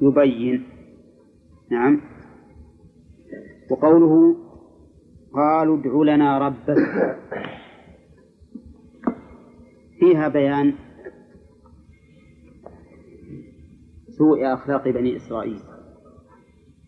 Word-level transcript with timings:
يبين. 0.00 0.64
نعم. 1.70 2.00
وقوله 3.70 4.36
قالوا 5.34 5.78
ادع 5.78 6.14
لنا 6.14 6.38
ربك 6.38 7.16
فيها 10.00 10.28
بيان 10.28 10.74
سوء 14.08 14.54
أخلاق 14.54 14.88
بني 14.88 15.16
إسرائيل 15.16 15.58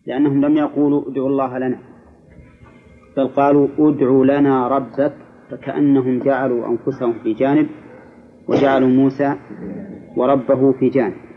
لأنهم 0.07 0.45
لم 0.45 0.57
يقولوا 0.57 1.09
ادعوا 1.11 1.29
الله 1.29 1.57
لنا 1.57 1.79
بل 3.17 3.27
قالوا 3.27 3.67
ادع 3.79 4.37
لنا 4.37 4.67
ربك 4.67 5.13
فكأنهم 5.49 6.19
جعلوا 6.19 6.67
أنفسهم 6.67 7.13
في 7.13 7.33
جانب 7.33 7.67
وجعلوا 8.47 8.89
موسى 8.89 9.35
وربه 10.17 10.71
في 10.71 10.89
جانب. 10.89 11.32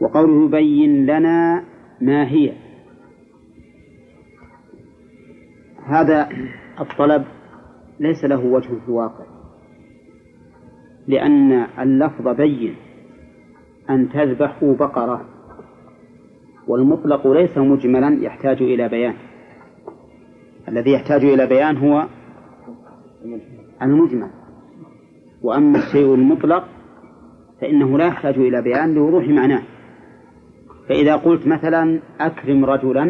وقوله 0.00 0.44
يبين 0.44 1.06
لنا 1.06 1.64
ما 2.00 2.28
هي 2.28 2.52
هذا 5.86 6.28
الطلب 6.80 7.24
ليس 8.00 8.24
له 8.24 8.44
وجه 8.44 8.68
في 8.68 8.88
الواقع 8.88 9.24
لأن 11.08 11.52
اللفظ 11.78 12.28
بين 12.28 12.74
أن 13.90 14.08
تذبحوا 14.08 14.74
بقرة 14.74 15.24
والمطلق 16.68 17.26
ليس 17.26 17.58
مجملا 17.58 18.24
يحتاج 18.24 18.62
إلى 18.62 18.88
بيان. 18.88 19.14
الذي 20.68 20.92
يحتاج 20.92 21.24
إلى 21.24 21.46
بيان 21.46 21.76
هو 21.76 22.06
المجمل. 23.82 24.30
وأما 25.42 25.78
الشيء 25.78 26.14
المطلق 26.14 26.64
فإنه 27.60 27.98
لا 27.98 28.06
يحتاج 28.06 28.34
إلى 28.34 28.62
بيان 28.62 28.94
لوضوح 28.94 29.28
معناه. 29.28 29.62
فإذا 30.88 31.16
قلت 31.16 31.46
مثلا 31.46 32.00
أكرم 32.20 32.64
رجلا 32.64 33.04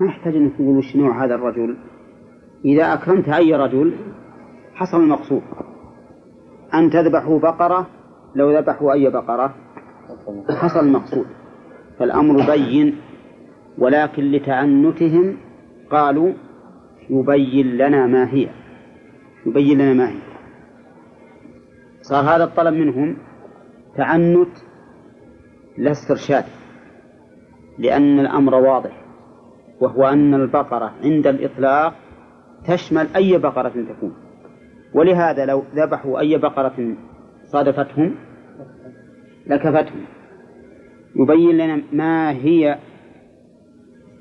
ما 0.00 0.06
يحتاج 0.06 0.36
أن 0.36 0.54
تقول 0.54 0.76
وش 0.76 0.96
نوع 0.96 1.24
هذا 1.24 1.34
الرجل؟ 1.34 1.76
إذا 2.64 2.94
أكرمت 2.94 3.28
أي 3.28 3.54
رجل 3.54 3.94
حصل 4.74 5.00
المقصود. 5.00 5.42
أن 6.74 6.90
تذبحوا 6.90 7.38
بقرة 7.38 7.86
لو 8.34 8.58
ذبحوا 8.58 8.92
أي 8.92 9.10
بقرة 9.10 9.54
حصل 10.50 10.80
المقصود. 10.80 11.26
فالأمر 11.98 12.46
بين 12.46 12.96
ولكن 13.78 14.22
لتعنتهم 14.22 15.36
قالوا 15.90 16.32
يبين 17.10 17.76
لنا 17.76 18.06
ما 18.06 18.34
هي. 18.34 18.48
يبين 19.46 19.78
لنا 19.78 19.94
ما 19.94 20.08
هي. 20.08 20.18
صار 22.02 22.24
هذا 22.24 22.44
الطلب 22.44 22.74
منهم 22.74 23.16
تعنت 23.96 24.48
لا 25.78 25.90
استرشاد. 25.90 26.44
لأن 27.78 28.20
الأمر 28.20 28.54
واضح 28.54 29.04
وهو 29.80 30.08
أن 30.08 30.34
البقرة 30.34 30.94
عند 31.04 31.26
الإطلاق 31.26 31.94
تشمل 32.66 33.06
أي 33.16 33.38
بقرة 33.38 33.68
تكون. 33.68 34.14
ولهذا 34.94 35.46
لو 35.46 35.62
ذبحوا 35.74 36.20
أي 36.20 36.38
بقرة 36.38 36.94
صادفتهم 37.44 38.14
لكفتهم. 39.46 40.04
يبين 41.16 41.58
لنا 41.58 41.82
ما 41.92 42.30
هي 42.30 42.78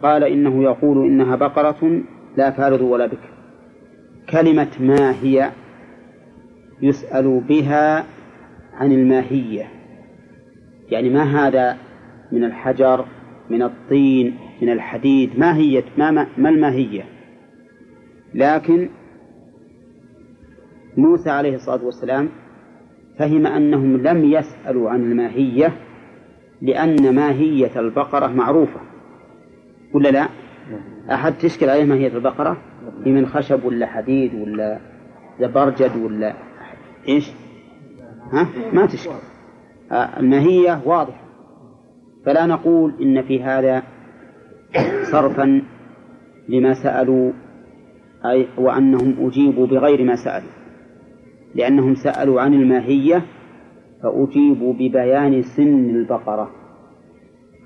قال 0.02 0.24
إنه 0.24 0.64
يقول 0.64 1.08
إنها 1.08 1.36
بقرة 1.36 2.02
لا 2.38 2.52
فارض 2.52 2.82
ولا 2.82 3.06
بكر. 3.06 3.30
كلمة 4.30 4.72
ما 4.80 5.12
هي 5.24 5.52
يسأل 6.82 7.42
بها 7.50 8.06
عن 8.74 8.92
الماهية. 8.92 9.66
يعني 10.90 11.10
ما 11.10 11.24
هذا 11.24 11.78
من 12.32 12.44
الحجر 12.44 13.06
من 13.50 13.64
الطين 13.64 14.38
من 14.62 14.70
الحديد 14.70 15.40
ما 15.40 15.56
هي 15.58 15.84
ما, 15.98 16.28
ما 16.38 16.50
الماهية 16.50 17.06
لكن 18.34 18.90
موسى 20.98 21.30
عليه 21.30 21.56
الصلاة 21.56 21.86
والسلام 21.86 22.30
فهم 23.20 23.48
أنهم 23.48 23.98
لم 23.98 24.26
يسألوا 24.26 24.90
عن 24.90 25.02
الماهية 25.02 25.74
لأن 26.62 27.16
ماهية 27.16 27.80
البقرة 27.80 28.28
معروفة 28.28 28.80
ولا 29.94 30.10
لا؟ 30.10 30.28
أحد 31.12 31.38
تشكل 31.38 31.70
عليه 31.70 31.86
ماهية 31.86 32.08
البقرة 32.08 32.58
هي 33.06 33.12
من 33.12 33.28
خشب 33.28 33.66
ولا 33.66 33.86
حديد 33.86 34.34
ولا 34.36 34.80
زبرجد 35.40 35.92
ولا 36.04 36.34
إيش؟ 37.08 37.32
ها؟ 38.32 38.48
ما 38.74 38.86
تشكل 38.86 39.12
آه، 39.92 40.20
الماهية 40.20 40.82
واضحة 40.86 41.27
فلا 42.28 42.46
نقول 42.46 42.94
إن 43.02 43.22
في 43.22 43.44
هذا 43.44 43.84
صرفا 45.12 45.62
لما 46.50 46.74
سألوا 46.84 47.32
أي 48.26 48.48
وأنهم 48.58 49.28
أجيبوا 49.28 49.68
بغير 49.68 50.04
ما 50.04 50.16
سألوا. 50.16 50.50
لأنهم 51.56 51.96
سألوا 51.96 52.42
عن 52.42 52.54
الماهية 52.54 53.26
فأجيبوا 54.04 54.74
ببيان 54.74 55.42
سن 55.42 55.90
البقرة. 55.90 56.52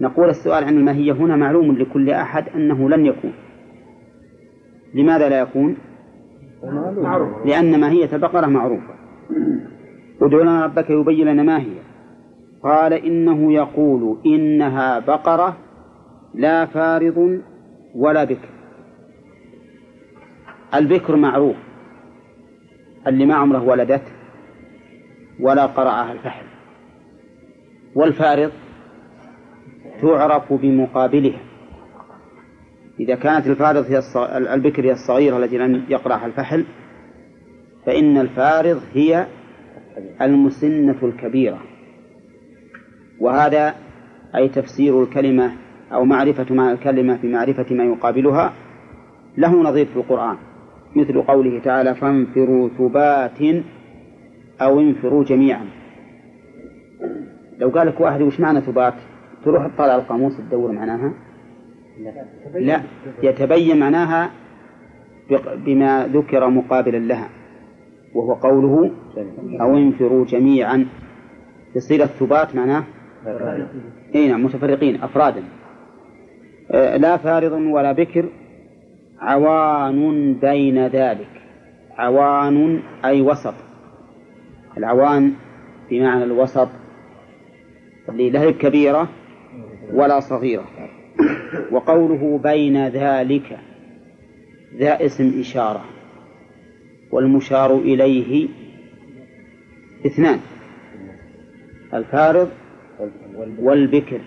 نقول 0.01 0.29
السؤال 0.29 0.63
عن 0.63 0.77
الماهية 0.77 1.11
هنا 1.11 1.35
معلوم 1.35 1.71
لكل 1.71 2.09
أحد 2.09 2.49
أنه 2.55 2.89
لن 2.89 3.05
يكون. 3.05 3.33
لماذا 4.93 5.29
لا 5.29 5.39
يكون؟ 5.39 5.77
لأن 7.45 7.79
ماهية 7.79 8.15
البقرة 8.15 8.45
معروفة. 8.45 8.93
ادع 10.21 10.41
لنا 10.41 10.65
ربك 10.65 10.89
يبين 10.89 11.27
لنا 11.27 11.43
ما 11.43 11.59
هي. 11.59 11.90
قال 12.63 12.93
إنه 12.93 13.53
يقول 13.53 14.17
إنها 14.25 14.99
بقرة 14.99 15.57
لا 16.33 16.65
فارض 16.65 17.41
ولا 17.95 18.23
بكر. 18.23 18.49
البكر 20.73 21.15
معروف 21.15 21.55
اللي 23.07 23.25
ما 23.25 23.35
عمره 23.35 23.63
ولدت 23.63 24.03
ولا 25.39 25.65
قرعها 25.65 26.11
الفحل. 26.11 26.45
والفارض 27.95 28.51
تعرف 30.01 30.53
بمقابلها. 30.53 31.39
إذا 32.99 33.15
كانت 33.15 33.47
الفارض 33.47 33.85
هي 33.85 34.01
البكر 34.53 34.85
هي 34.85 34.91
الصغيرة 34.91 35.37
التي 35.37 35.57
لم 35.57 35.85
يقرعها 35.89 36.25
الفحل 36.25 36.65
فإن 37.85 38.17
الفارض 38.17 38.81
هي 38.93 39.27
المسنة 40.21 40.97
الكبيرة. 41.03 41.70
وهذا 43.21 43.75
أي 44.35 44.49
تفسير 44.49 45.03
الكلمة 45.03 45.51
أو 45.93 46.05
معرفة 46.05 46.55
مع 46.55 46.71
الكلمة 46.71 47.19
بمعرفة 47.23 47.75
ما 47.75 47.83
يقابلها 47.83 48.53
له 49.37 49.63
نظير 49.63 49.85
في 49.85 49.95
القرآن 49.95 50.37
مثل 50.95 51.21
قوله 51.21 51.59
تعالى 51.59 51.95
فانفروا 51.95 52.69
ثبات 52.69 53.63
أو 54.61 54.79
انفروا 54.79 55.23
جميعا. 55.23 55.65
لو 57.57 57.69
قال 57.69 57.87
لك 57.87 57.99
واحد 57.99 58.21
وش 58.21 58.39
معنى 58.39 58.61
ثبات؟ 58.61 58.93
تروح 59.45 59.67
تطالع 59.67 59.95
القاموس 59.95 60.37
تدور 60.37 60.71
معناها؟ 60.71 61.13
لا 62.55 62.81
يتبين 63.23 63.79
معناها 63.79 64.31
بما 65.65 66.07
ذكر 66.07 66.49
مقابلا 66.49 66.97
لها 66.97 67.29
وهو 68.15 68.33
قوله 68.33 68.91
أو 69.61 69.77
انفروا 69.77 70.25
جميعا. 70.25 70.85
يصير 71.75 72.03
الثبات 72.03 72.55
معناه 72.55 72.83
إي 74.15 74.27
نعم 74.27 74.45
متفرقين 74.45 75.03
أفرادا. 75.03 75.43
آه، 76.71 76.97
لا 76.97 77.17
فارض 77.17 77.51
ولا 77.51 77.91
بكر 77.91 78.29
عوان 79.19 80.33
بين 80.33 80.87
ذلك. 80.87 81.41
عوان 81.97 82.81
أي 83.05 83.21
وسط. 83.21 83.53
العوان 84.77 85.33
بمعنى 85.89 86.23
الوسط 86.23 86.67
اللي 88.09 88.29
لا 88.29 88.51
كبيرة 88.51 89.09
ولا 89.93 90.19
صغيرة. 90.19 90.65
وقوله 91.71 92.39
بين 92.43 92.87
ذلك 92.87 93.59
ذا 94.77 95.05
اسم 95.05 95.39
إشارة. 95.39 95.85
والمشار 97.11 97.75
إليه 97.77 98.47
اثنان. 100.05 100.39
الفارض 101.93 102.49
والبكر 103.59 104.21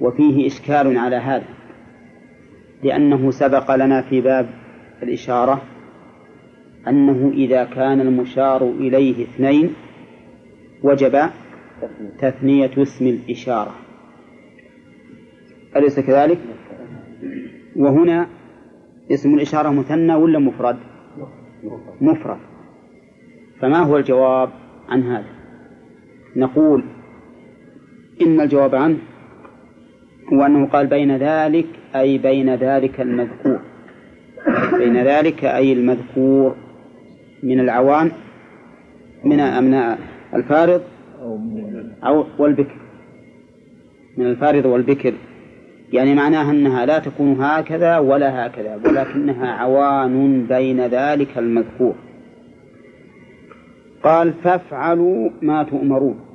وفيه 0.00 0.46
إشكال 0.46 0.98
على 0.98 1.16
هذا 1.16 1.48
لأنه 2.82 3.30
سبق 3.30 3.74
لنا 3.74 4.02
في 4.02 4.20
باب 4.20 4.46
الإشارة 5.02 5.62
أنه 6.88 7.32
إذا 7.34 7.64
كان 7.64 8.00
المشار 8.00 8.70
إليه 8.70 9.24
اثنين 9.24 9.74
وجب 10.82 11.30
تثنية 12.18 12.70
اسم 12.78 13.06
الإشارة 13.06 13.74
أليس 15.76 16.00
كذلك؟ 16.00 16.38
وهنا 17.76 18.26
اسم 19.12 19.34
الإشارة 19.34 19.70
مثنى 19.70 20.14
ولا 20.14 20.38
مفرد؟ 20.38 20.76
مفرد 22.00 22.38
فما 23.60 23.78
هو 23.78 23.96
الجواب 23.96 24.50
عن 24.88 25.02
هذا؟ 25.02 25.26
نقول 26.36 26.84
إن 28.22 28.40
الجواب 28.40 28.74
عنه 28.74 28.96
وأنه 30.32 30.66
قال 30.66 30.86
بين 30.86 31.16
ذلك 31.16 31.66
أي 31.96 32.18
بين 32.18 32.54
ذلك 32.54 33.00
المذكور. 33.00 33.60
بين 34.78 34.96
ذلك 34.96 35.44
أي 35.44 35.72
المذكور 35.72 36.56
من 37.42 37.60
العوان 37.60 38.10
من 39.24 39.40
أمناء 39.40 39.98
الفارض 40.34 40.82
أو 42.04 42.24
والبكر. 42.38 42.76
من 44.16 44.26
الفارض 44.26 44.66
والبكر. 44.66 45.14
يعني 45.92 46.14
معناها 46.14 46.50
أنها 46.50 46.86
لا 46.86 46.98
تكون 46.98 47.40
هكذا 47.40 47.98
ولا 47.98 48.46
هكذا 48.46 48.80
ولكنها 48.84 49.52
عوان 49.52 50.46
بين 50.46 50.80
ذلك 50.80 51.38
المذكور. 51.38 51.94
قال 54.02 54.32
فافعلوا 54.32 55.30
ما 55.42 55.62
تؤمرون. 55.62 56.25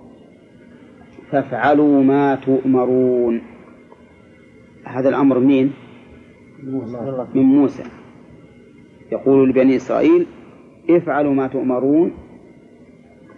فافعلوا 1.32 2.04
ما 2.04 2.36
تؤمرون. 2.36 3.42
هذا 4.86 5.10
الأمر 5.10 5.40
منين؟ 5.40 5.74
من 7.34 7.44
موسى. 7.44 7.84
يقول 9.12 9.50
لبني 9.50 9.76
إسرائيل 9.76 10.26
افعلوا 10.90 11.34
ما 11.34 11.48
تؤمرون. 11.48 12.12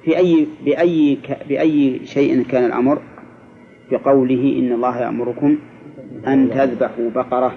في 0.04 0.18
أي 0.18 0.48
بأي 0.66 1.18
بأي 1.50 2.06
شيء 2.06 2.44
كان 2.44 2.66
الأمر؟ 2.66 3.02
بقوله 3.92 4.60
إن 4.60 4.72
الله 4.72 5.02
يأمركم 5.02 5.58
أن 6.28 6.50
تذبحوا 6.50 7.10
بقرة. 7.10 7.56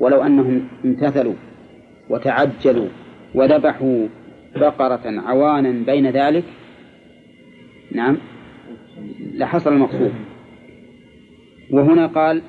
ولو 0.00 0.22
أنهم 0.22 0.68
امتثلوا 0.84 1.34
وتعجلوا 2.10 2.88
وذبحوا 3.34 4.06
بقرة 4.56 5.20
عوانا 5.20 5.84
بين 5.86 6.06
ذلك. 6.10 6.44
نعم. 7.92 8.16
لحصل 9.34 9.72
المقصود. 9.72 10.12
وهنا 11.70 12.06
قال 12.06 12.42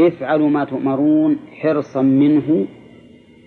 افعلوا 0.00 0.50
ما 0.50 0.64
تؤمرون 0.64 1.36
حرصا 1.52 2.02
منه 2.02 2.66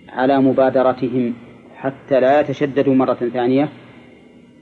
على 0.08 0.40
مبادرتهم 0.40 1.34
حتى 1.76 2.20
لا 2.20 2.40
يتشددوا 2.40 2.94
مرة 2.94 3.14
ثانية 3.14 3.68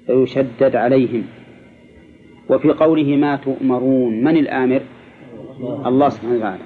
فيشدد 0.06 0.76
عليهم. 0.76 1.24
وفي 2.48 2.68
قوله 2.68 3.16
ما 3.16 3.36
تؤمرون 3.36 4.24
من 4.24 4.36
الآمر؟ 4.36 4.82
الله 5.86 6.08
سبحانه 6.08 6.36
وتعالى. 6.36 6.62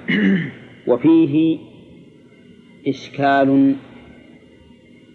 وفيه 0.87 1.59
إشكال 2.87 3.75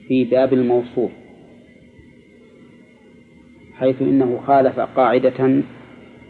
في 0.09 0.25
باب 0.25 0.53
الموصوف. 0.53 1.11
حيث 3.81 4.03
إنه 4.03 4.41
خالف 4.47 4.81
قاعدة 4.81 5.63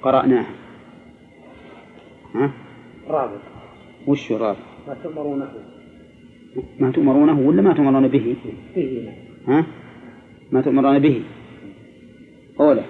قرأناها. 0.03 0.55
ها؟ 2.35 2.53
رابط. 3.09 3.41
وش 4.07 4.33
رابط؟ 4.33 4.57
ما 4.89 4.95
تؤمرونه. 4.95 5.49
ما 6.81 6.91
تؤمرونه 6.91 7.41
ولا 7.41 7.63
ما 7.63 7.75
تؤمرون 7.75 8.09
به؟ 8.09 8.37
به. 8.77 9.13
ها؟ 9.49 9.67
ما 10.53 10.61
تؤمرون 10.61 10.99
به. 10.99 11.23
أولى 12.61 12.85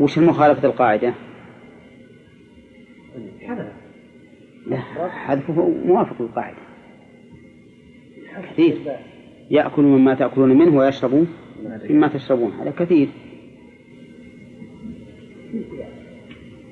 وش 0.00 0.18
المخالفة 0.18 0.68
القاعدة؟ 0.68 1.14
لا 4.66 4.78
حذفه 5.08 5.68
موافق 5.84 6.22
للقاعدة. 6.22 6.56
كثير. 8.52 8.76
يأكل 9.50 9.82
مما 9.82 10.14
تأكلون 10.14 10.58
منه 10.58 10.76
ويشرب 10.76 11.26
مما 11.90 12.08
تشربون. 12.08 12.52
هذا 12.52 12.70
كثير. 12.70 13.08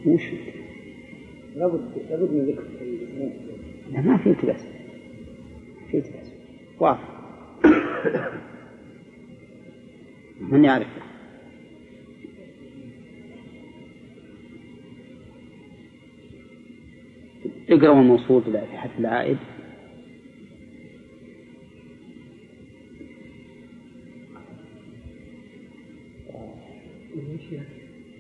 وش؟ 0.06 0.22
لابد 1.56 1.90
لابد 2.10 2.32
من 2.32 2.46
ذكر 2.46 2.64
لا 3.92 4.00
ما 4.00 4.16
في 4.16 4.30
التباس 4.30 4.66
في 5.90 5.98
التباس 5.98 6.32
واضح. 6.80 7.08
من 10.50 10.64
يعرف؟ 10.64 10.86
اقرأوا 17.68 18.00
الموصول 18.00 18.42
في 18.42 18.76
حذف 18.76 18.98
العائد. 18.98 19.38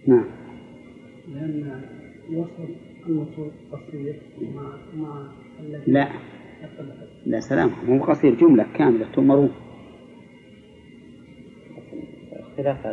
نعم. 0.06 0.45
لأن 1.28 1.82
وصل 2.34 2.68
الموصول 3.06 3.50
قصير 3.72 4.20
مع 4.40 4.78
مع 4.96 5.32
الذي 5.60 5.92
لا. 5.92 6.08
لا 7.26 7.40
سلام. 7.40 7.70
مو 7.86 8.04
قصير 8.04 8.34
جملة 8.34 8.72
كاملة 8.74 9.12
تؤمرون. 9.12 9.50
اختلاف 12.32 12.86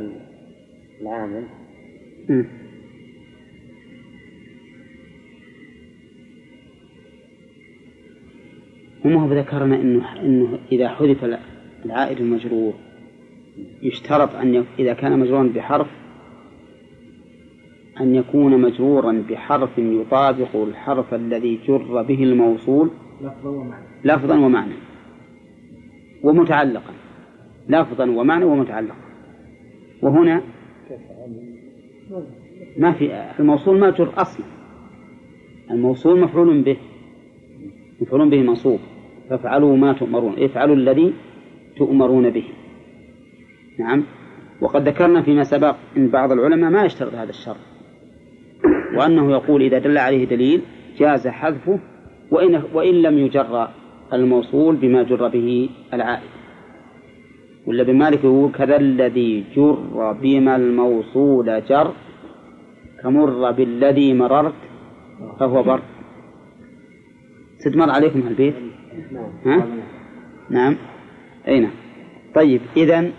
العامل. 1.01 1.47
مم. 2.29 2.45
وما 9.05 9.21
هو 9.21 9.33
ذكرنا 9.33 9.75
انه 9.75 10.21
إنه 10.21 10.59
إذا 10.71 10.89
حذف 10.89 11.23
العائد 11.85 12.17
المجرور 12.17 12.73
يشترط 13.81 14.35
أن 14.35 14.65
إذا 14.79 14.93
كان 14.93 15.19
مجرورا 15.19 15.53
بحرف 15.55 15.87
أن 18.01 18.15
يكون 18.15 18.61
مجرورا 18.61 19.23
بحرف 19.29 19.77
يطابق 19.77 20.55
الحرف 20.55 21.13
الذي 21.13 21.59
جر 21.67 22.01
به 22.01 22.23
الموصول 22.23 22.89
لفظا 23.21 23.49
ومعنى. 23.49 23.85
لفظا 24.03 24.39
ومعنى. 24.39 24.73
ومتعلقا. 26.23 26.93
لفظا 27.69 28.05
ومعنى 28.09 28.45
ومتعلقا. 28.45 28.95
وهنا 30.01 30.41
ما 32.77 32.91
في 32.91 33.31
الموصول 33.39 33.79
ما 33.79 33.89
جر 33.89 34.13
أصلا. 34.17 34.45
الموصول 35.71 36.19
مفعول 36.19 36.61
به 36.61 36.77
مفعول 38.01 38.29
به 38.29 38.41
منصوب. 38.41 38.79
فافعلوا 39.29 39.77
ما 39.77 39.93
تؤمرون. 39.93 40.43
افعلوا 40.43 40.75
الذي 40.75 41.13
تؤمرون 41.77 42.29
به. 42.29 42.45
نعم. 43.79 44.03
وقد 44.61 44.87
ذكرنا 44.87 45.21
فيما 45.21 45.43
سبق 45.43 45.75
إن 45.97 46.07
بعض 46.07 46.31
العلماء 46.31 46.71
ما 46.71 46.85
يشترط 46.85 47.13
هذا 47.13 47.29
الشرط. 47.29 47.72
وأنه 48.97 49.31
يقول 49.31 49.61
إذا 49.61 49.77
دل 49.79 49.97
عليه 49.97 50.25
دليل 50.25 50.61
جاز 50.97 51.27
حذفه 51.27 51.79
وان 52.31 52.63
وإن 52.73 52.93
لم 53.01 53.17
يجر 53.17 53.67
الموصول 54.13 54.75
بما 54.75 55.03
جر 55.03 55.27
به 55.27 55.69
العائد. 55.93 56.29
ولا 57.67 57.81
ابن 57.81 57.95
مالك 57.97 58.23
يقول 58.23 58.51
كذا 58.51 58.75
الذي 58.77 59.43
جر 59.55 60.11
بما 60.21 60.55
الموصول 60.55 61.61
جر 61.69 61.91
كمر 63.03 63.51
بالذي 63.51 64.13
مررت 64.13 64.53
فهو 65.39 65.63
بر. 65.63 65.81
ست 67.57 67.75
مر 67.77 67.89
عليكم 67.89 68.21
هالبيت؟ 68.21 68.53
ها؟ 69.45 69.67
نعم. 70.49 70.75
أي 71.47 71.59
نعم. 71.59 71.71
طيب 72.35 72.61
إذا 72.77 73.11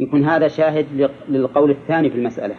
يكون 0.00 0.24
هذا 0.24 0.48
شاهد 0.48 0.86
لق- 0.96 1.28
للقول 1.30 1.70
الثاني 1.70 2.10
في 2.10 2.16
المسألة. 2.18 2.54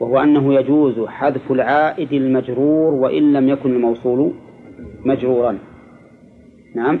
وهو 0.00 0.18
أنه 0.18 0.54
يجوز 0.54 1.00
حذف 1.00 1.52
العائد 1.52 2.12
المجرور 2.12 2.94
وإن 2.94 3.32
لم 3.32 3.48
يكن 3.48 3.70
الموصول 3.70 4.32
مجرورا. 5.04 5.58
نعم. 6.74 6.98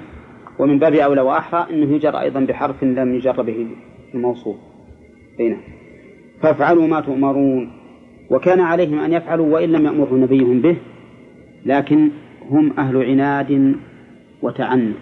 ومن 0.58 0.78
باب 0.78 0.94
أولى 0.94 1.20
وأحرى 1.20 1.66
أنه 1.70 1.94
يجر 1.94 2.20
أيضا 2.20 2.40
بحرف 2.40 2.84
لم 2.84 3.14
يجر 3.14 3.42
به 3.42 3.66
الموصول. 4.14 4.54
أي 5.40 5.48
نعم. 5.48 5.60
فافعلوا 6.42 6.86
ما 6.86 7.00
تؤمرون. 7.00 7.72
وكان 8.30 8.60
عليهم 8.60 8.98
أن 8.98 9.12
يفعلوا 9.12 9.54
وإن 9.54 9.68
لم 9.68 9.84
يأمرهم 9.84 10.22
نبيهم 10.22 10.60
به 10.60 10.76
لكن 11.66 12.10
هم 12.50 12.72
أهل 12.78 13.02
عناد 13.02 13.74
وتعنت 14.42 14.96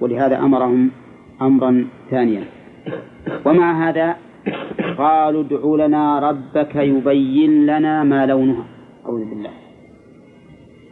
ولهذا 0.00 0.38
أمرهم 0.38 0.90
أمرا 1.42 1.84
ثانيا. 2.10 2.44
ومع 3.46 3.88
هذا 3.88 4.16
قالوا 4.98 5.42
ادع 5.44 5.86
لنا 5.86 6.18
ربك 6.18 6.76
يبين 6.76 7.66
لنا 7.66 8.04
ما 8.04 8.26
لونها. 8.26 8.64
أعوذ 9.06 9.24
بالله. 9.24 9.50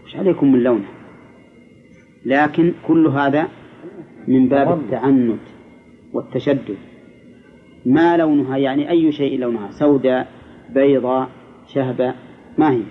وش 0.05 0.17
عليكم 0.17 0.53
من 0.53 0.62
لونها 0.62 0.91
لكن 2.26 2.73
كل 2.87 3.07
هذا 3.07 3.49
من 4.29 4.49
باب 4.49 4.79
التعنت 4.79 5.41
والتشدد. 6.12 6.76
ما 7.87 8.17
لونها؟ 8.17 8.57
يعني 8.57 8.91
أي 8.91 9.12
شيء 9.12 9.38
لونها؟ 9.38 9.71
سوداء 9.71 10.29
بيضاء 10.75 11.29
شهبة 11.67 12.15
ما 12.59 12.71
هي؟ 12.71 12.83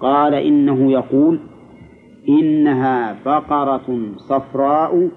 قال 0.00 0.34
إنه 0.34 0.92
يقول 0.92 1.40
إنها 2.28 3.16
بقرة 3.24 4.14
صفراء 4.16 5.10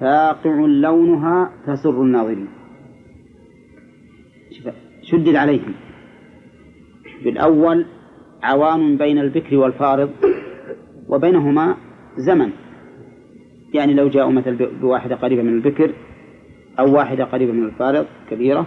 فاقع 0.00 0.54
لونها 0.66 1.50
تسر 1.66 2.02
الناظرين. 2.02 2.48
شدد 5.10 5.36
عليهم. 5.36 5.74
بالأول 7.24 7.86
عوان 8.42 8.96
بين 8.96 9.18
البكر 9.18 9.56
والفارض 9.56 10.10
وبينهما 11.08 11.76
زمن. 12.16 12.50
يعني 13.74 13.94
لو 13.94 14.08
جاءوا 14.08 14.32
مثل 14.32 14.68
بواحدة 14.80 15.16
قريبة 15.16 15.42
من 15.42 15.52
البكر 15.52 15.94
أو 16.78 16.96
واحدة 16.96 17.24
قريبة 17.24 17.52
من 17.52 17.64
الفارض 17.66 18.06
كبيرة 18.30 18.66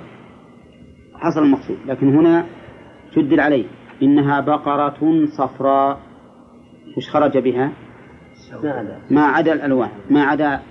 حصل 1.13 1.43
المقصود. 1.43 1.77
لكن 1.87 2.15
هنا 2.15 2.45
شدد 3.15 3.39
عليه. 3.39 3.65
إنها 4.01 4.39
بقرة 4.39 5.25
صفراء 5.37 5.99
وش 6.97 7.09
خرج 7.09 7.37
بها؟ 7.37 7.71
ما 9.11 9.21
عدا 9.21 9.53
الألوان 9.53 9.89
ما 10.09 10.23
عدا 10.23 10.61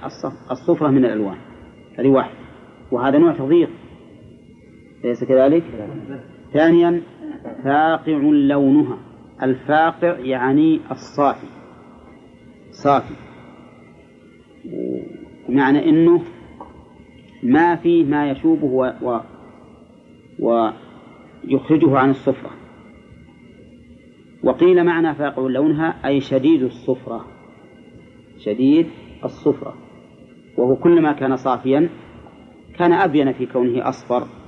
الصفرة 0.51 0.89
من 0.89 1.05
الألوان 1.05 1.37
هذه 1.99 2.09
واحد 2.09 2.35
وهذا 2.91 3.19
نوع 3.19 3.33
تضييق. 3.33 3.71
أليس 5.05 5.25
كذلك؟ 5.25 5.63
ثانيا 6.53 7.03
فاقع 7.65 8.19
لونها. 8.23 8.99
الفاقع 9.43 10.19
يعني 10.19 10.81
الصافي. 10.91 11.47
صافي. 12.71 13.15
معنى 15.49 15.89
إنه 15.89 16.23
ما 17.43 17.77
فيه 17.77 18.05
ما 18.05 18.31
يشوبه 18.31 18.67
و, 18.67 18.93
و 19.03 19.29
ويخرجه 20.39 21.99
عن 21.99 22.11
الصفرة. 22.11 22.51
وقيل 24.45 24.85
معنى 24.85 25.15
فاقع 25.15 25.43
لونها 25.43 26.07
أي 26.07 26.21
شديد 26.21 26.63
الصفرة. 26.63 27.25
شديد 28.39 28.87
الصفرة. 29.25 29.75
وهو 30.59 30.77
كلما 30.77 31.13
كان 31.13 31.37
صافيا 31.37 31.89
كان 32.79 32.93
أبين 32.93 33.33
في 33.33 33.47
كونه 33.47 33.89
أصفر. 33.89 34.42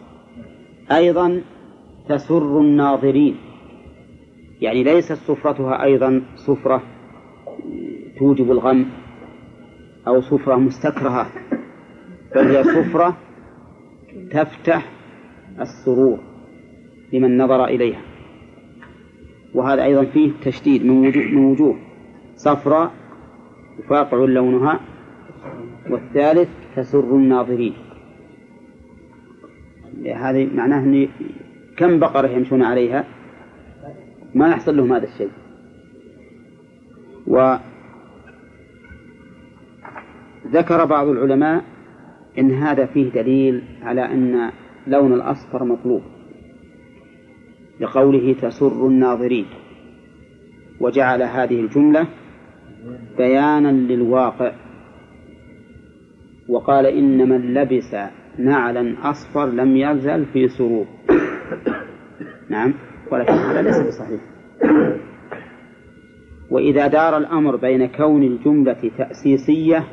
أيضا 0.92 1.42
تسر 2.08 2.60
الناظرين. 2.60 3.36
يعني 4.60 4.82
ليست 4.82 5.12
صفرتها 5.12 5.82
أيضا 5.82 6.22
صفرة 6.36 6.82
توجب 8.18 8.50
الغم 8.50 8.86
أو 10.06 10.20
صفرة 10.20 10.56
مستكرهة 10.56 11.26
بل 12.34 12.56
هي 12.56 12.64
صفرة 12.64 13.16
تفتح 14.30 14.90
السرور 15.60 16.18
لمن 17.12 17.38
نظر 17.38 17.64
إليها. 17.64 18.00
وهذا 19.54 19.84
أيضا 19.84 20.04
فيه 20.04 20.32
تشديد 20.44 20.84
من 20.84 21.06
وجوه, 21.06 21.24
من 21.24 21.44
وجوه. 21.44 21.76
صفراء 22.36 22.90
يفاقع 23.78 24.18
لونها 24.18 24.80
والثالث 25.90 26.48
تسر 26.76 27.16
الناظرين. 27.16 27.74
هذه 30.06 30.50
معناه 30.54 30.78
أن 30.78 31.08
كم 31.76 31.98
بقرة 31.98 32.28
يمشون 32.28 32.62
عليها؟ 32.62 33.04
ما 34.34 34.48
يحصل 34.48 34.76
لهم 34.76 34.92
هذا 34.92 35.04
الشيء. 35.04 35.30
وذكر 40.46 40.84
بعض 40.84 41.08
العلماء 41.08 41.64
إن 42.38 42.50
هذا 42.50 42.86
فيه 42.86 43.10
دليل 43.10 43.62
على 43.82 44.04
أن 44.04 44.50
لون 44.86 45.12
الأصفر 45.12 45.64
مطلوب 45.64 46.02
لقوله 47.80 48.32
تسر 48.42 48.86
الناظرين 48.86 49.46
وجعل 50.80 51.22
هذه 51.22 51.60
الجملة 51.60 52.06
بيانا 53.18 53.68
للواقع 53.68 54.52
وقال 56.48 56.86
إن 56.86 57.28
من 57.28 57.54
لبس 57.54 57.96
نعلا 58.38 59.10
أصفر 59.10 59.46
لم 59.46 59.76
يزل 59.76 60.26
في 60.26 60.48
سرور. 60.48 60.86
نعم 62.50 62.74
ولكن 63.12 63.32
هذا 63.32 63.62
ليس 63.62 63.80
بصحيح. 63.80 64.20
وإذا 66.50 66.86
دار 66.86 67.16
الأمر 67.16 67.56
بين 67.56 67.86
كون 67.86 68.22
الجملة 68.22 68.90
تأسيسية 68.98 69.84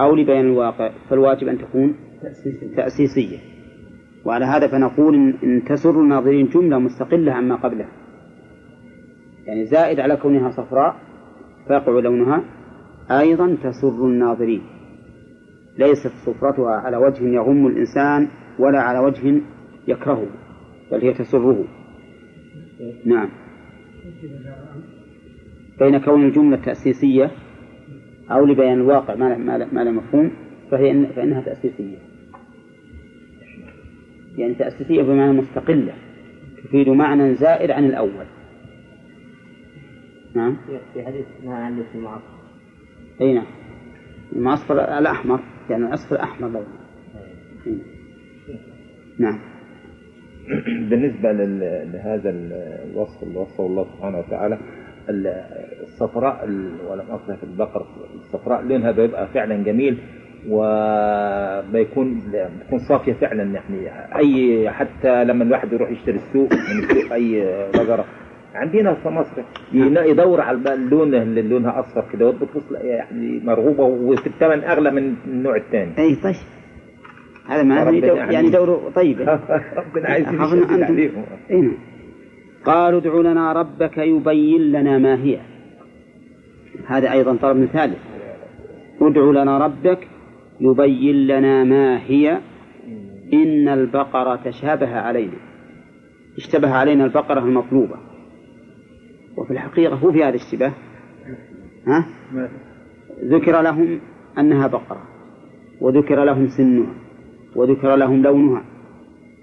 أو 0.00 0.14
لبيان 0.16 0.46
الواقع 0.46 0.90
فالواجب 1.10 1.48
أن 1.48 1.58
تكون 1.58 1.94
تأسيسية. 2.76 3.38
وعلى 4.24 4.44
هذا 4.44 4.68
فنقول 4.68 5.34
إن 5.42 5.64
تسر 5.64 6.00
الناظرين 6.00 6.48
جملة 6.48 6.78
مستقلة 6.78 7.32
عما 7.32 7.54
قبلها. 7.54 7.88
يعني 9.46 9.64
زائد 9.64 10.00
على 10.00 10.16
كونها 10.16 10.50
صفراء 10.50 10.96
فيقع 11.68 11.92
لونها. 11.92 12.44
أيضا 13.10 13.56
تسر 13.62 14.06
الناظرين. 14.06 14.62
ليست 15.78 16.12
صفرتها 16.26 16.70
على 16.70 16.96
وجه 16.96 17.24
يغم 17.24 17.66
الإنسان 17.66 18.28
ولا 18.58 18.80
على 18.80 18.98
وجه 18.98 19.40
يكرهه 19.88 20.26
بل 20.92 21.00
هي 21.00 21.14
تسره. 21.14 21.64
نعم. 23.04 23.28
بين 25.78 25.98
كون 25.98 26.26
الجملة 26.26 26.56
تأسيسية 26.56 27.30
أو 28.30 28.46
لبيان 28.46 28.80
الواقع 28.80 29.14
ما 29.14 29.36
ما 29.72 29.84
لا 29.84 29.90
مفهوم 29.90 30.30
فهي 30.70 31.06
فإنها 31.16 31.40
تأسيسية. 31.40 31.98
يعني 34.38 34.54
تأسيسية 34.54 35.02
بمعنى 35.02 35.32
مستقلة 35.32 35.94
تفيد 36.64 36.88
معنى 36.88 37.34
زائد 37.34 37.70
عن 37.70 37.84
الأول. 37.84 38.26
نعم. 40.34 40.56
في 40.94 41.04
حديث 41.04 41.26
ما 41.44 41.54
عندي 41.54 41.82
في 41.82 41.98
المعصر 41.98 42.24
أي 43.20 43.34
نعم. 43.34 43.46
المعصفر 44.32 44.98
الأحمر. 44.98 45.40
يعني 45.70 45.86
الأصفر 45.86 46.22
أحمر 46.22 46.48
لونه 46.48 46.66
نعم. 49.18 49.38
بالنسبة 50.90 51.32
لهذا 51.92 52.30
الوصف 52.30 53.22
اللي 53.22 53.38
وصفه 53.38 53.66
الله 53.66 53.84
سبحانه 53.84 54.18
وتعالى 54.18 54.58
الصفراء 55.82 56.44
ولم 56.90 57.06
أصلها 57.10 57.36
في 57.36 57.44
البقر 57.44 57.86
الصفراء 58.14 58.62
لونها 58.62 58.90
بيبقى 58.90 59.26
فعلا 59.26 59.64
جميل 59.64 59.98
وبيكون 60.48 62.22
بتكون 62.60 62.78
صافية 62.78 63.12
فعلا 63.12 63.42
يعني 63.42 63.88
أي 64.16 64.70
حتى 64.70 65.24
لما 65.24 65.44
الواحد 65.44 65.72
يروح 65.72 65.90
يشتري 65.90 66.16
السوق 66.16 66.52
من 66.52 66.84
السوق 66.84 67.12
أي 67.12 67.44
بقرة 67.74 68.04
عندنا 68.54 68.94
في 68.94 69.08
مصر 69.08 69.42
يدور 70.10 70.40
على 70.40 70.74
اللون 70.74 71.14
اللي 71.14 71.42
لونها 71.42 71.80
أصفر 71.80 72.04
كده 72.12 72.30
بتبص 72.30 72.72
يعني 72.72 73.40
مرغوبة 73.44 73.84
وفي 73.84 74.26
الثمن 74.26 74.64
أغلى 74.64 74.90
من 74.90 75.14
النوع 75.26 75.56
الثاني 75.56 75.98
أي 75.98 76.14
طيب. 76.14 76.34
هذا 77.48 77.62
معناه 77.62 77.90
يعني 78.30 78.50
دور 78.50 78.92
طيب. 78.94 79.20
ربنا 79.78 80.08
عايز 80.08 80.26
عليهم. 80.82 81.24
إيه 81.50 81.70
قالوا 82.64 83.00
ادع 83.00 83.14
لنا 83.14 83.52
ربك 83.52 83.98
يبين 83.98 84.60
لنا 84.60 84.98
ما 84.98 85.14
هي. 85.24 85.38
هذا 86.86 87.12
أيضا 87.12 87.36
طلب 87.42 87.66
ثالث 87.66 87.98
ادع 89.00 89.42
لنا 89.42 89.58
ربك 89.58 90.08
يبين 90.60 91.26
لنا 91.26 91.64
ما 91.64 92.00
هي. 92.06 92.38
إن 93.32 93.68
البقرة 93.68 94.36
تشابه 94.36 94.96
علينا. 94.96 95.36
اشتبه 96.36 96.70
علينا 96.74 97.04
البقرة 97.04 97.40
المطلوبة. 97.40 98.13
وفي 99.36 99.50
الحقيقة 99.50 99.94
هو 99.94 100.12
في 100.12 100.18
هذا 100.18 100.28
الاشتباه 100.28 100.72
ها؟ 101.86 102.06
ذكر 103.24 103.60
لهم 103.60 104.00
أنها 104.38 104.66
بقرة 104.66 105.02
وذكر 105.80 106.24
لهم 106.24 106.48
سنها 106.48 106.94
وذكر 107.56 107.96
لهم 107.96 108.22
لونها. 108.22 108.64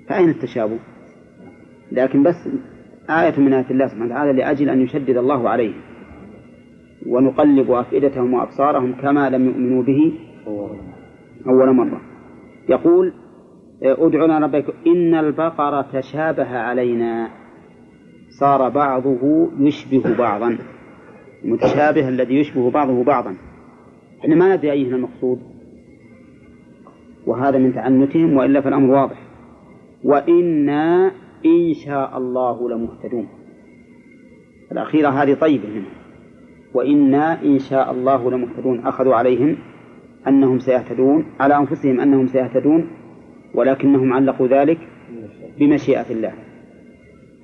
فأين 0.10 0.30
التشابه؟ 0.30 0.80
لكن 1.92 2.24
بس 2.24 2.50
آية 3.10 3.40
من 3.40 3.54
آيات 3.54 3.72
الله 3.72 3.88
سبحانه 3.88 4.06
وتعالى 4.06 4.34
لأجل 4.34 4.70
أن 4.70 4.82
يشدد 4.82 5.18
الله 5.18 5.50
عليهم 5.50 5.82
ونقلب 7.08 7.72
أفئدتهم 7.72 8.34
وأبصارهم 8.34 8.94
كما 8.94 9.30
لم 9.30 9.46
يؤمنوا 9.46 9.84
به 9.84 10.14
أول 11.48 11.76
مرة. 11.76 12.02
يقول 12.70 13.14
ادعنا 13.84 14.40
ربك 14.40 14.66
إن 14.88 15.16
البقرة 15.16 15.82
تشابه 15.82 16.58
علينا. 16.58 17.41
صار 18.40 18.70
بعضه 18.70 19.50
يشبه 19.60 20.16
بعضا. 20.18 20.58
المتشابه 21.44 22.10
الذي 22.10 22.36
يشبه 22.36 22.72
بعضه 22.72 23.04
بعضا. 23.04 23.36
إحنا 24.22 24.36
ما 24.36 24.56
ندري 24.56 24.72
أيه 24.72 24.88
المقصود. 24.88 25.40
وهذا 27.28 27.58
من 27.58 27.74
تعنتهم 27.74 28.38
وإلا 28.38 28.62
فالأمر 28.62 28.94
واضح. 28.94 29.18
وإنا 30.04 31.12
إن 31.46 31.74
شاء 31.74 32.18
الله 32.18 32.70
لمهتدون. 32.70 33.28
الأخيرة 34.72 35.10
هذه 35.10 35.34
طيبة 35.34 35.70
منهم 35.70 35.94
وإنا 36.74 37.44
إن 37.44 37.60
شاء 37.60 37.92
الله 37.92 38.32
لمهتدون. 38.32 38.80
أخذوا 38.80 39.16
عليهم 39.16 39.58
أنهم 40.28 40.60
سيهتدون 40.60 41.26
على 41.40 41.58
أنفسهم 41.58 42.00
أنهم 42.00 42.28
سيهتدون 42.28 42.88
ولكنهم 43.56 44.14
علقوا 44.14 44.48
ذلك 44.48 44.78
بمشيئة 45.60 46.12
الله. 46.12 46.51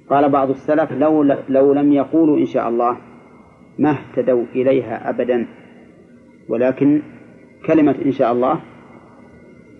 قال 0.09 0.29
بعض 0.29 0.49
السلف 0.49 0.91
لو, 0.91 1.23
لو 1.49 1.73
لم 1.73 1.93
يقولوا 1.93 2.37
إن 2.37 2.45
شاء 2.45 2.69
الله 2.69 2.97
ما 3.79 3.91
اهتدوا 3.91 4.45
إليها 4.55 5.09
أبدا. 5.09 5.47
ولكن 6.49 7.01
كلمة 7.65 7.95
إن 8.05 8.11
شاء 8.11 8.31
الله 8.31 8.61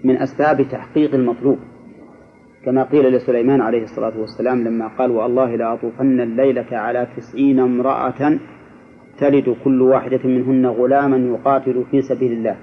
من 0.04 0.18
أسباب 0.18 0.62
تحقيق 0.62 1.16
المطلوب. 1.16 1.58
كما 2.66 2.84
قيل 2.84 3.06
لسليمان 3.14 3.62
عليه 3.62 3.84
الصلاة 3.84 4.20
والسلام 4.20 4.64
لما 4.64 4.88
قال 4.88 5.12
والله 5.12 5.56
لأطوفن 5.56 6.22
الليلة 6.22 6.78
على 6.78 7.08
تسعين 7.18 7.60
امرأة 7.60 8.40
تلد 9.20 9.56
كل 9.64 9.82
واحدة 9.82 10.20
منهن 10.24 10.66
غلاما 10.66 11.18
يقاتل 11.18 11.86
في 11.92 12.02
سبيل 12.02 12.32
الله. 12.32 12.58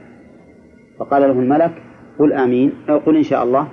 فقال 0.99 1.23
له 1.23 1.41
الملك 1.41 1.83
قل 2.19 2.33
آمين 2.33 2.73
أو 2.91 2.99
قل 2.99 3.17
إن 3.17 3.23
شاء 3.23 3.45
الله. 3.45 3.69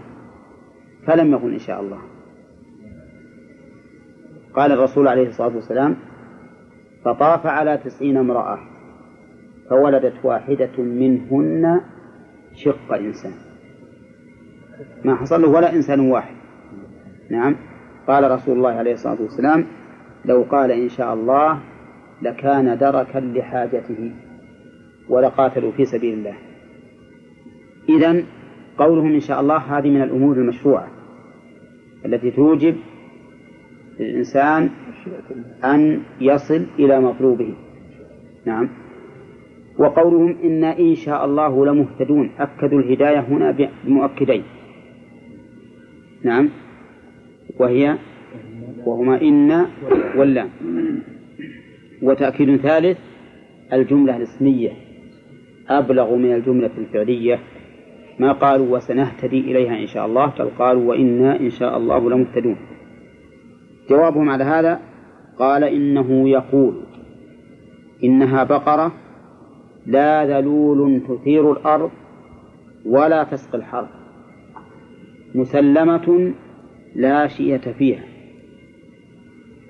فلم 1.08 1.32
يقل 1.32 1.54
إن 1.54 1.60
شاء 1.60 1.82
الله. 1.82 2.11
قال 4.56 4.72
الرسول 4.72 5.08
عليه 5.08 5.28
الصلاة 5.28 5.56
والسلام 5.56 5.96
فطاف 7.06 7.46
على 7.46 7.78
تسعين 7.78 8.18
امرأة 8.18 8.60
فولدت 9.70 10.14
واحدة 10.24 10.78
منهن 10.78 11.82
شق 12.56 12.94
إنسان. 12.94 13.32
ما 15.06 15.16
حصل 15.16 15.42
له؟ 15.42 15.50
ولا 15.50 15.74
إنسان 15.74 16.00
واحد. 16.00 16.36
نعم. 17.30 17.56
قال 18.08 18.32
رسول 18.32 18.58
الله 18.58 18.70
عليه 18.70 18.94
الصلاة 18.94 19.22
والسلام 19.22 19.66
لو 20.26 20.44
قال 20.44 20.72
إن 20.72 20.90
شاء 20.90 21.14
الله 21.14 21.60
لكان 22.22 22.78
دركا 22.78 23.20
لحاجته 23.20 24.12
ولقاتلوا 25.10 25.72
في 25.72 25.86
سبيل 25.86 26.14
الله. 26.14 26.36
إذا 27.90 28.24
قولهم 28.78 29.14
إن 29.14 29.20
شاء 29.20 29.42
الله 29.42 29.58
هذه 29.58 29.90
من 29.90 30.02
الأمور 30.02 30.36
المشروعة 30.36 30.88
التي 32.06 32.32
توجب 32.32 32.76
للإنسان 34.00 34.70
أن 35.64 36.02
يصل 36.22 36.66
إلى 36.80 37.00
مطلوبه. 37.00 37.54
نعم. 38.46 38.70
وقولهم 39.78 40.36
إنا 40.44 40.80
إن 40.80 40.96
شاء 40.96 41.26
الله 41.26 41.66
لمهتدون. 41.66 42.32
أكدوا 42.40 42.80
الهداية 42.80 43.20
هنا 43.20 43.70
بمؤكدين. 43.84 44.44
نعم. 46.24 46.50
وهي 47.60 47.98
وهما 48.86 49.22
إن 49.22 49.66
واللام 50.16 50.50
وتأكيد 52.02 52.56
ثالث 52.56 52.98
الجملة 53.74 54.18
الاسمية. 54.18 54.72
أبلغ 55.70 56.16
من 56.16 56.34
الجملة 56.34 56.72
الفعلية. 56.78 57.40
ما 58.20 58.32
قالوا 58.32 58.78
وسنهتدي 58.78 59.40
إليها 59.40 59.82
إن 59.82 59.88
شاء 59.88 60.06
الله. 60.06 60.34
بل 60.40 60.50
قالوا 60.60 60.90
وإنا 60.90 61.40
إن 61.40 61.50
شاء 61.50 61.78
الله 61.78 62.10
لمهتدون. 62.10 62.71
جوابهم 63.92 64.30
على 64.30 64.44
هذا 64.44 64.80
قال 65.40 65.64
إنه 65.64 66.30
يقول 66.30 66.74
إنها 68.04 68.44
بقرة 68.44 68.92
لا 69.86 70.26
ذلول 70.26 71.02
تثير 71.08 71.52
الأرض 71.52 71.92
ولا 72.86 73.24
تسقي 73.24 73.58
الحرب 73.58 73.88
مسلمة 75.36 76.34
لا 76.96 77.28
شية 77.28 77.58
فيها. 77.58 78.04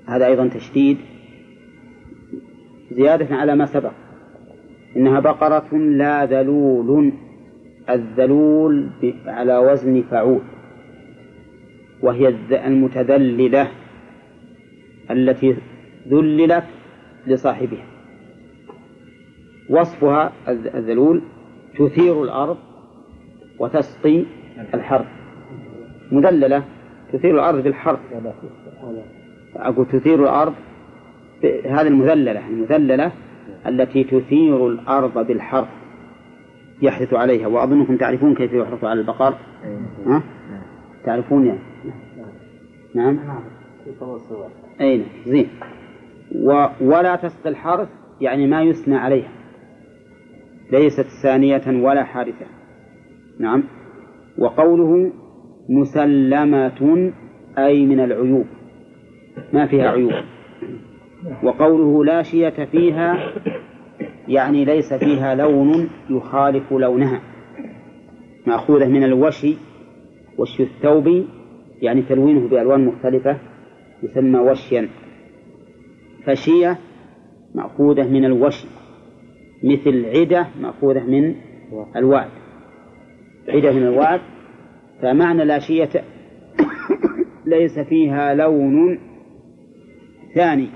هذا 0.07 0.25
أيضا 0.25 0.47
تشديد 0.47 0.97
زيادة 2.91 3.35
على 3.35 3.55
ما 3.55 3.65
سبق 3.65 3.91
إنها 4.97 5.19
بقرة 5.19 5.77
لا 5.77 6.25
ذلول 6.25 7.11
الذلول 7.89 8.89
على 9.25 9.57
وزن 9.57 10.01
فعول 10.01 10.41
وهي 12.03 12.27
المتذللة. 12.67 13.80
التي 15.11 15.57
ذللت 16.07 16.63
لصاحبها. 17.27 17.85
وصفها 19.69 20.31
الذلول 20.47 21.21
تثير 21.79 22.23
الأرض 22.23 22.57
وتسقي 23.59 24.25
الحرث. 24.73 25.07
مذللة 26.11 26.63
تثير 27.13 27.35
الأرض 27.35 27.63
بالحرث 27.63 27.99
أقول 29.55 29.85
تثير 29.85 30.23
الأرض 30.23 30.53
هذه 31.65 31.87
المذللة 31.87 32.47
المذللة 32.47 33.11
التي 33.67 34.03
تثير 34.03 34.67
الأرض 34.67 35.27
بالحرث. 35.27 35.67
يحدث 36.81 37.13
عليها 37.13 37.47
وأظنكم 37.47 37.97
تعرفون 37.97 38.35
كيف 38.35 38.53
يحرث 38.53 38.83
على 38.83 38.99
البقر؟ 38.99 39.33
ها؟ 40.05 40.23
تعرفون 41.05 41.45
يعني؟ 41.45 41.59
نعم. 42.95 43.19
أي 43.87 44.60
نعم 44.81 45.01
زين. 45.25 45.47
و 46.35 46.65
ولا 46.81 47.15
تسقي 47.15 47.49
الحرث 47.49 47.87
يعني 48.21 48.47
ما 48.47 48.61
يثنى 48.63 48.95
عليها. 48.95 49.31
ليست 50.71 51.05
ثانية 51.23 51.61
ولا 51.67 52.03
حارثة 52.03 52.45
نعم. 53.39 53.63
وقوله 54.37 55.11
مسلمة 55.69 57.11
أي 57.57 57.85
من 57.85 57.99
العيوب. 57.99 58.45
ما 59.53 59.65
فيها 59.65 59.89
عيوب. 59.89 60.11
وقوله 61.43 62.05
لا 62.05 62.23
شية 62.23 62.65
فيها 62.71 63.33
يعني 64.27 64.65
ليس 64.65 64.93
فيها 64.93 65.35
لون 65.35 65.89
يخالف 66.09 66.71
لونها. 66.71 67.21
مأخوذة 68.47 68.87
من 68.87 69.03
الوشي 69.03 69.55
وشي 70.37 70.63
الثوب 70.63 71.25
يعني 71.81 72.01
تلوينه 72.01 72.47
بألوان 72.47 72.85
مختلفة. 72.85 73.50
يسمى 74.03 74.39
وشيا. 74.39 74.89
فشية 76.25 76.77
مأخوذة 77.55 78.07
من 78.07 78.25
الوشي 78.25 78.67
مثل 79.63 80.05
عدة 80.05 80.47
مأخوذة 80.61 81.03
من 81.03 81.35
الوعد. 81.95 82.29
عدة 83.49 83.71
من 83.71 83.83
الوعد 83.83 84.21
فمعنى 85.01 85.45
لا 85.45 85.59
شية 85.59 85.89
ليس 87.45 87.79
فيها 87.79 88.33
لون 88.33 88.99
ثاني 90.35 90.67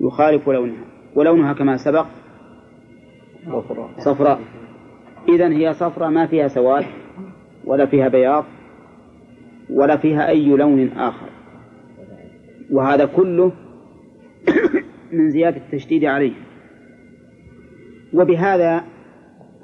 يخالف 0.00 0.48
لونها 0.48 0.84
ولونها 1.14 1.52
كما 1.52 1.76
سبق 1.76 2.06
صفراء. 3.46 3.90
صفراء 3.98 4.40
إذا 5.28 5.48
هي 5.48 5.72
صفراء 5.72 6.10
ما 6.10 6.26
فيها 6.26 6.48
سواد 6.48 6.84
ولا 7.64 7.86
فيها 7.86 8.08
بياض 8.08 8.44
ولا 9.70 9.96
فيها 9.96 10.28
أي 10.28 10.48
لون 10.48 10.88
آخر. 10.88 11.35
وهذا 12.70 13.04
كله 13.04 13.52
من 15.12 15.30
زيادة 15.30 15.56
التشديد 15.56 16.04
عليه. 16.04 16.32
وبهذا 18.12 18.84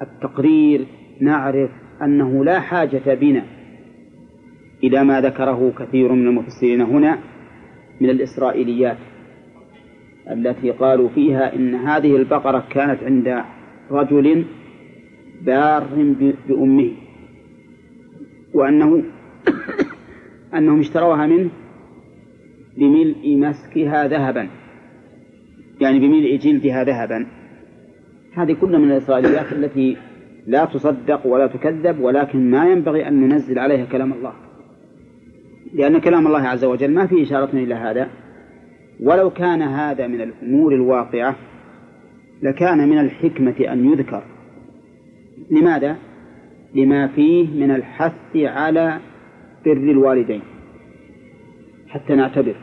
التقرير 0.01 0.85
نعرف 1.21 1.69
أنه 2.01 2.45
لا 2.45 2.59
حاجة 2.59 3.13
بنا 3.13 3.45
إلى 4.83 5.03
ما 5.03 5.21
ذكره 5.21 5.73
كثير 5.79 6.11
من 6.11 6.27
المفسرين 6.27 6.81
هنا 6.81 7.19
من 8.01 8.09
الإسرائيليات 8.09 8.97
التي 10.31 10.71
قالوا 10.71 11.09
فيها 11.09 11.55
إن 11.55 11.75
هذه 11.75 12.15
البقرة 12.15 12.67
كانت 12.69 13.03
عند 13.03 13.43
رجل 13.91 14.45
بار 15.41 15.83
بأمه 16.47 16.91
وأنه 18.53 19.03
أنهم 20.57 20.79
اشتروها 20.79 21.27
منه 21.27 21.49
بملء 22.77 23.37
مسكها 23.37 24.07
ذهبا. 24.07 24.49
يعني 25.81 25.99
بملء 25.99 26.37
جلدها 26.37 26.83
ذهبا. 26.83 27.27
هذه 28.33 28.53
كلها 28.53 28.79
من 28.79 28.91
الإسرائيليات 28.91 29.53
التي 29.53 29.97
لا 30.47 30.65
تصدق 30.65 31.27
ولا 31.27 31.47
تكذب 31.47 31.99
ولكن 31.99 32.51
ما 32.51 32.71
ينبغي 32.71 33.07
أن 33.07 33.21
ننزل 33.21 33.59
عليها 33.59 33.85
كلام 33.85 34.13
الله. 34.13 34.33
لأن 35.73 35.99
كلام 35.99 36.27
الله 36.27 36.41
عز 36.41 36.65
وجل 36.65 36.93
ما 36.93 37.07
فيه 37.07 37.23
إشارة 37.23 37.49
إلى 37.53 37.75
هذا. 37.75 38.09
ولو 38.99 39.29
كان 39.29 39.61
هذا 39.61 40.07
من 40.07 40.21
الأمور 40.21 40.75
الواقعة 40.75 41.35
لكان 42.41 42.89
من 42.89 42.99
الحكمة 42.99 43.55
أن 43.73 43.91
يذكر. 43.91 44.23
لماذا؟ 45.51 45.97
لما 46.75 47.07
فيه 47.07 47.47
من 47.65 47.71
الحث 47.71 48.35
على 48.35 48.99
بر 49.65 49.91
الوالدين. 49.91 50.41
حتى 51.93 52.15
نعتبر. 52.15 52.55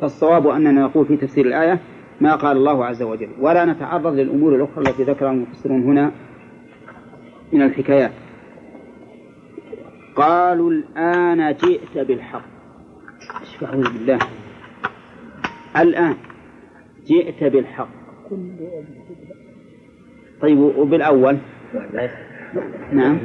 فالصواب 0.00 0.46
أننا 0.46 0.82
نقول 0.82 1.06
في 1.06 1.16
تفسير 1.16 1.46
الآية 1.46 1.80
ما 2.20 2.34
قال 2.34 2.56
الله 2.56 2.84
عز 2.84 3.02
وجل 3.02 3.28
ولا 3.40 3.64
نتعرض 3.64 4.14
للأمور 4.14 4.54
الأخرى 4.56 4.88
التي 4.88 5.02
ذكرها 5.02 5.30
المفسرون 5.30 5.82
هنا 5.82 6.12
من 7.52 7.62
الحكايات. 7.62 8.10
قالوا 10.16 10.70
الآن 10.70 11.52
جئت 11.52 11.98
بالحق. 11.98 12.44
أعوذ 13.62 13.92
بالله. 13.92 14.18
الآن 15.76 16.14
جئت 17.06 17.44
بالحق. 17.44 17.88
طيب 20.40 20.58
وبالأول؟ 20.58 21.38
نعم. 22.92 23.18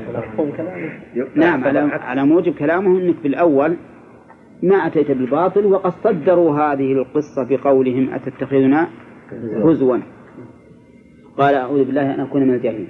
نعم 1.36 1.64
على 1.64 1.80
على 1.80 2.26
موجب 2.26 2.54
كلامه 2.54 3.00
إنك 3.00 3.16
بالأول 3.24 3.78
ما 4.64 4.76
أتيت 4.76 5.12
بالباطل 5.12 5.66
وقد 5.66 5.92
صدروا 5.92 6.60
هذه 6.60 6.92
القصة 6.92 7.44
بقولهم 7.50 8.14
أتتخذنا 8.14 8.90
هزوا؟ 9.66 9.98
قال 11.38 11.56
أعوذ 11.56 11.86
بالله 11.86 12.16
أن 12.16 12.20
أكون 12.20 12.48
من 12.48 12.54
الجاهلين. 12.54 12.88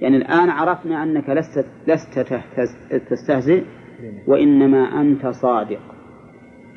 يعني 0.00 0.16
الآن 0.16 0.50
عرفنا 0.50 1.02
أنك 1.02 1.28
لست 1.28 1.66
لست 1.86 2.42
تستهزئ 3.10 3.62
وإنما 4.26 5.00
أنت 5.00 5.26
صادق. 5.26 5.80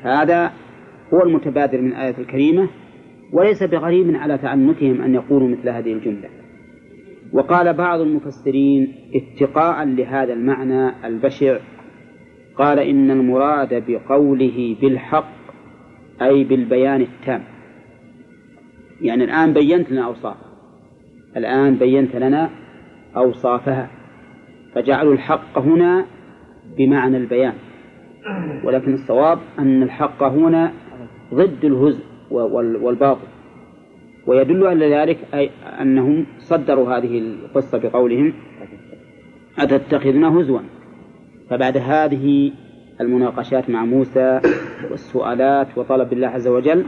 هذا 0.02 0.52
هو 1.14 1.22
المتبادر 1.22 1.80
من 1.80 1.88
الآية 1.88 2.18
الكريمة 2.18 2.68
وليس 3.32 3.62
بغريب 3.62 4.16
على 4.16 4.38
تعنتهم 4.38 5.02
أن 5.02 5.14
يقولوا 5.14 5.48
مثل 5.48 5.68
هذه 5.68 5.92
الجملة. 5.92 6.28
وقال 7.32 7.74
بعض 7.74 8.00
المفسرين 8.00 8.94
اتقاء 9.14 9.84
لهذا 9.84 10.32
المعنى 10.32 11.06
البشع 11.06 11.58
قال 12.60 12.78
إن 12.78 13.10
المراد 13.10 13.84
بقوله 13.88 14.76
بالحق 14.80 15.32
أي 16.22 16.44
بالبيان 16.44 17.00
التام. 17.00 17.42
يعني 19.00 19.24
الآن 19.24 19.52
بينت 19.52 19.90
لنا 19.90 20.04
أوصافها 20.04 20.50
الآن 21.36 21.74
بينت 21.74 22.16
لنا 22.16 22.50
أوصافها. 23.16 23.90
فجعلوا 24.74 25.12
الحق 25.12 25.58
هنا 25.58 26.06
بمعنى 26.78 27.16
البيان. 27.16 27.54
ولكن 28.64 28.92
الصواب 28.92 29.38
أن 29.58 29.82
الحق 29.82 30.22
هنا 30.22 30.72
ضد 31.34 31.64
الهزء 31.64 32.04
والباطل. 32.84 33.28
ويدل 34.26 34.66
على 34.66 34.94
ذلك 34.94 35.18
أي 35.34 35.50
أنهم 35.80 36.26
صدروا 36.38 36.98
هذه 36.98 37.18
القصة 37.18 37.78
بقولهم. 37.78 38.32
أتتخذنا 39.58 40.40
هزوا؟ 40.40 40.60
فبعد 41.50 41.76
هذه 41.76 42.52
المناقشات 43.00 43.70
مع 43.70 43.84
موسى 43.84 44.40
والسؤالات 44.90 45.78
وطلب 45.78 46.12
الله 46.12 46.28
عز 46.28 46.48
وجل 46.48 46.84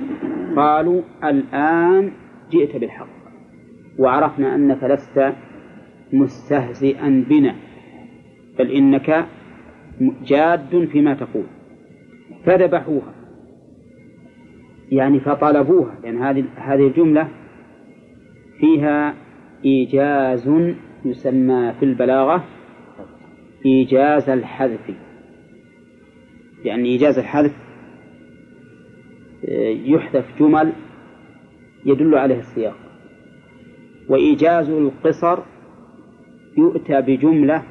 قالوا 0.56 1.02
الآن 1.24 2.12
جئت 2.50 2.76
بالحق 2.76 3.08
وعرفنا 3.98 4.54
أنك 4.54 4.84
لست 4.84 5.32
مستهزئا 6.12 7.24
بنا 7.28 7.54
بل 8.58 8.70
إنك 8.70 9.26
جاد 10.26 10.88
فيما 10.92 11.14
تقول. 11.14 11.44
فذبحوها. 12.44 13.14
يعني 14.90 15.20
فطلبوها. 15.20 15.94
لأن 16.02 16.14
يعني 16.14 16.40
هذه 16.40 16.44
هذه 16.56 16.86
الجملة 16.86 17.28
فيها 18.60 19.14
إيجاز 19.64 20.50
يسمى 21.04 21.72
في 21.80 21.84
البلاغة 21.84 22.44
إيجاز 23.66 24.30
الحذف. 24.30 24.90
يعني 26.64 26.88
إيجاز 26.88 27.18
الحذف 27.18 27.52
آه، 29.48 29.68
يحذف 29.68 30.38
جمل 30.38 30.72
يدل 31.84 32.14
عليه 32.14 32.38
السياق. 32.38 32.76
وإيجاز 34.08 34.70
القصر 34.70 35.38
يؤتى 36.58 37.00
بجملة 37.00 37.62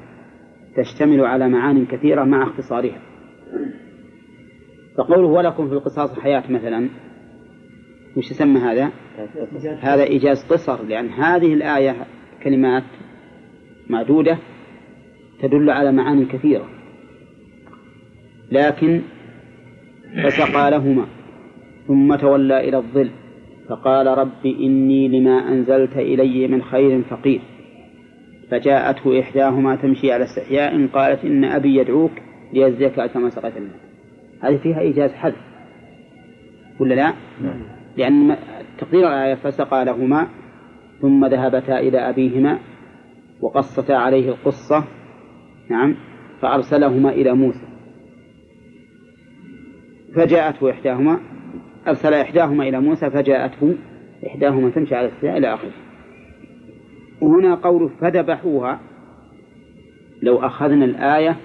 تشتمل 0.78 1.26
على 1.26 1.50
معان 1.50 1.86
كثيرة 1.86 2.24
مع 2.24 2.44
اختصارها. 2.44 3.02
فقوله 4.98 5.28
ولكم 5.28 5.68
في 5.68 5.74
القصاص 5.74 6.20
حياة 6.20 6.44
مثلا 6.52 6.90
وش 8.18 8.32
يسمى 8.32 8.60
هذا؟ 8.60 8.92
هذا 9.82 10.04
إيجاز 10.04 10.44
قصر 10.50 10.84
لأن 10.84 11.10
هذه 11.10 11.54
الآية 11.54 12.06
كلمات 12.44 12.84
معدودة 13.90 14.38
تدل 15.42 15.70
على 15.70 15.92
معان 15.92 16.26
كثيرة 16.26 16.66
لكن 18.52 19.02
فسقى 20.24 20.72
لهما 20.72 21.06
ثم 21.88 22.16
تولى 22.16 22.70
إلى 22.70 22.78
الظل 22.78 23.10
فقال 23.70 24.08
رب 24.08 24.46
إني 24.46 25.08
لما 25.08 25.52
أنزلت 25.52 25.98
إلي 25.98 26.48
من 26.48 26.62
خير 26.62 27.02
فقير 27.02 27.42
فجاءته 28.52 29.20
إحداهما 29.20 29.76
تمشي 29.76 30.12
على 30.12 30.24
استحياء 30.24 30.88
قالت 30.88 31.26
إن 31.26 31.44
أبي 31.44 31.76
يدعوك 31.76 32.12
ليجزيك 32.54 33.00
أجر 33.00 33.20
ما 33.20 33.30
سقيت 33.30 33.58
الماء 33.58 33.80
هذه 34.42 34.58
فيها 34.58 34.80
إيجاز 34.80 35.12
حذف 35.12 35.42
ولا 36.80 36.94
لا؟ 36.94 37.14
نعم. 37.42 37.62
لأن 37.98 38.38
تقدير 38.78 39.08
الآية 39.08 39.36
فسقى 39.36 39.86
لهما 39.86 40.28
ثم 41.02 41.26
ذهبتا 41.26 41.80
إلى 41.80 42.10
أبيهما 42.10 42.60
وقصتا 43.42 43.94
عليه 43.94 44.30
القصة 44.30 44.84
نعم 45.72 45.96
فأرسلهما 46.42 47.10
إلى 47.10 47.34
موسى. 47.34 47.68
فجاءته 50.16 50.72
إحداهما 50.72 51.20
أرسل 51.88 52.14
إحداهما 52.14 52.68
إلى 52.68 52.80
موسى 52.80 53.10
فجاءته 53.10 53.76
إحداهما 54.28 54.70
تمشي 54.70 54.96
على 54.96 55.08
السياء 55.08 55.38
إلى 55.38 55.54
آخره. 55.54 55.72
وهنا 57.22 57.56
قول 57.56 57.90
فذبحوها 58.02 58.80
لو 60.22 60.38
أخذنا 60.38 60.86
الآية 60.86 61.36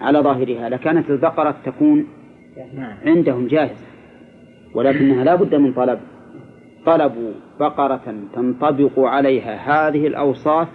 على 0.00 0.18
ظاهرها 0.18 0.68
لكانت 0.68 1.10
البقرة 1.10 1.56
تكون 1.64 2.06
عندهم 3.06 3.46
جاهزة 3.46 3.86
ولكنها 4.74 5.24
لا 5.24 5.34
بد 5.34 5.54
من 5.54 5.72
طلب. 5.72 6.00
طلبوا 6.86 7.32
بقرة 7.60 8.14
تنطبق 8.34 8.98
عليها 8.98 9.54
هذه 9.54 10.06
الأوصاف. 10.06 10.68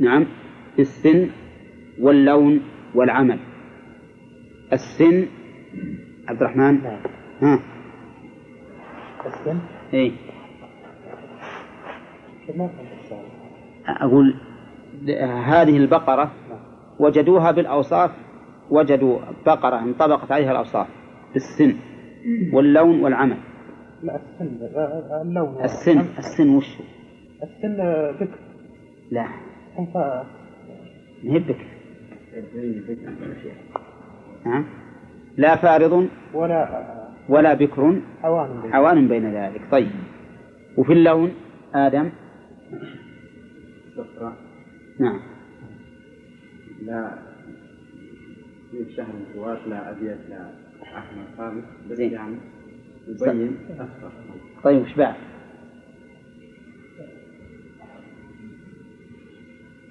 نعم. 0.00 0.26
في 0.78 0.82
السن 0.82 1.30
واللون 2.00 2.60
والعمل. 2.94 3.38
السن 4.72 5.26
عبد 6.28 6.42
الرحمن؟ 6.42 6.82
نعم. 6.82 7.00
ها. 7.42 7.60
السن؟ 9.26 9.58
اي 9.94 10.12
أقول 13.88 14.34
هذه 15.44 15.76
البقرة 15.76 16.30
وجدوها 16.98 17.50
بالأوصاف 17.50 18.10
وجدوا 18.70 19.18
بقرة 19.46 19.78
انطبقت 19.78 20.32
عليها 20.32 20.50
الأوصاف 20.50 20.86
في 21.30 21.36
السن 21.36 21.76
واللون 22.52 23.00
والعمل. 23.00 23.36
لا 24.02 24.16
السن 24.16 24.58
اللون. 25.22 25.64
السن 25.64 26.00
السن 26.18 26.48
وش؟ 26.48 26.78
السن 27.42 27.76
بكر 28.20 28.38
لا. 29.10 29.28
بكر 31.24 31.66
نعم 34.46 34.64
لا 35.36 35.56
فارض 35.56 36.08
ولا 36.34 36.88
ولا 37.28 37.54
بكر. 37.54 38.00
حوان 38.22 38.60
بين, 38.62 38.72
حوان 38.72 39.08
بين 39.08 39.34
ذلك. 39.34 39.60
طيب. 39.70 39.90
وفي 40.76 40.92
اللون 40.92 41.32
آدم؟ 41.74 42.10
صفراء 43.96 44.36
نعم. 45.00 45.20
لا. 46.82 47.18
في 48.70 48.92
شهر 48.96 49.14
سواد 49.34 49.58
لا 49.68 49.90
أبيض 49.90 50.18
لا 50.30 50.50
أحمر 50.82 51.24
خالص 51.38 51.64
بس 51.90 51.96
زين. 51.96 52.12
يعني 52.12 52.36
يبين 53.08 53.56
أصفر. 53.70 54.10
طيب 54.64 54.82
وش 54.82 54.94
بعد؟ 54.94 55.14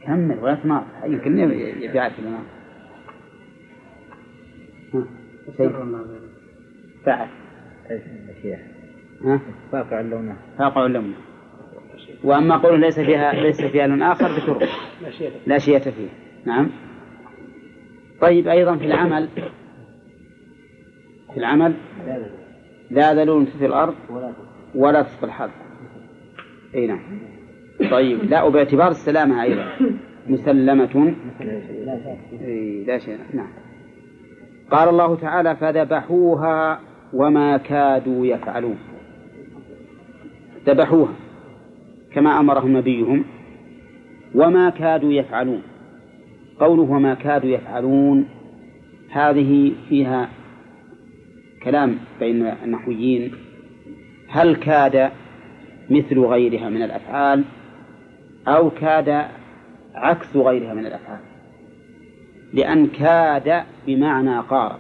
كمل 0.08 0.40
ولا 0.40 0.56
تناطح 0.56 1.04
يمكن 1.06 1.38
يبيعك 1.38 2.12
لنا 2.20 2.40
ها 9.24 9.40
واقع 9.74 10.00
اللون 10.00 10.36
فاقع 10.58 10.86
اللون 10.86 11.14
وأما 12.24 12.58
قول 12.58 12.82
ليس 12.82 13.00
فيها 13.00 13.34
ليس 13.34 13.62
فيها 13.62 13.88
لون 13.88 14.02
آخر 14.02 14.28
ذكره 14.28 14.68
لا 15.48 15.58
شيء. 15.58 15.80
فيه. 15.80 16.10
نعم. 16.46 16.70
طيب 18.22 18.48
أيضا 18.48 18.78
في 18.78 18.86
العمل. 18.86 19.30
في 21.34 21.38
العمل. 21.38 21.74
لا 22.92 23.14
ذلول 23.14 23.48
في 23.48 23.66
الأرض 23.66 23.96
ولا 24.76 25.02
تسقى 25.02 25.28
الحظ 25.28 25.50
أي 26.76 26.88
نعم. 26.88 27.20
طيب 27.92 28.24
لا 28.24 28.44
وباعتبار 28.44 28.92
السلامة 28.92 29.44
أيضا. 29.44 29.66
مسلمة. 30.30 31.16
إي 32.42 32.84
لا 32.88 32.98
شيء. 33.00 33.18
نعم. 33.34 33.48
قال 34.72 34.90
الله 34.90 35.16
تعالى 35.16 35.56
فذبحوها 35.56 36.80
وما 37.14 37.58
كادوا 37.58 38.26
يفعلون. 38.26 38.78
ذبحوها 40.66 41.14
كما 42.14 42.40
أمرهم 42.40 42.78
نبيهم. 42.78 43.24
وما 44.36 44.70
كادوا 44.70 45.14
يفعلون. 45.14 45.62
قوله 46.60 46.82
وما 46.82 47.14
كادوا 47.14 47.50
يفعلون 47.50 48.26
هذه 49.12 49.72
فيها 49.90 50.30
كلام 51.64 51.98
بين 52.20 52.46
النحويين. 52.64 53.32
هل 54.30 54.56
كاد 54.56 55.12
مثل 55.90 56.20
غيرها 56.20 56.70
من 56.70 56.82
الأفعال؟ 56.82 57.44
أو 58.48 58.70
كاد 58.70 59.26
عكس 59.96 60.36
غيرها 60.36 60.74
من 60.74 60.86
الأفعال. 60.86 61.20
لأن 62.54 62.88
كاد 62.88 63.64
بمعنى 63.88 64.40
قارب 64.40 64.80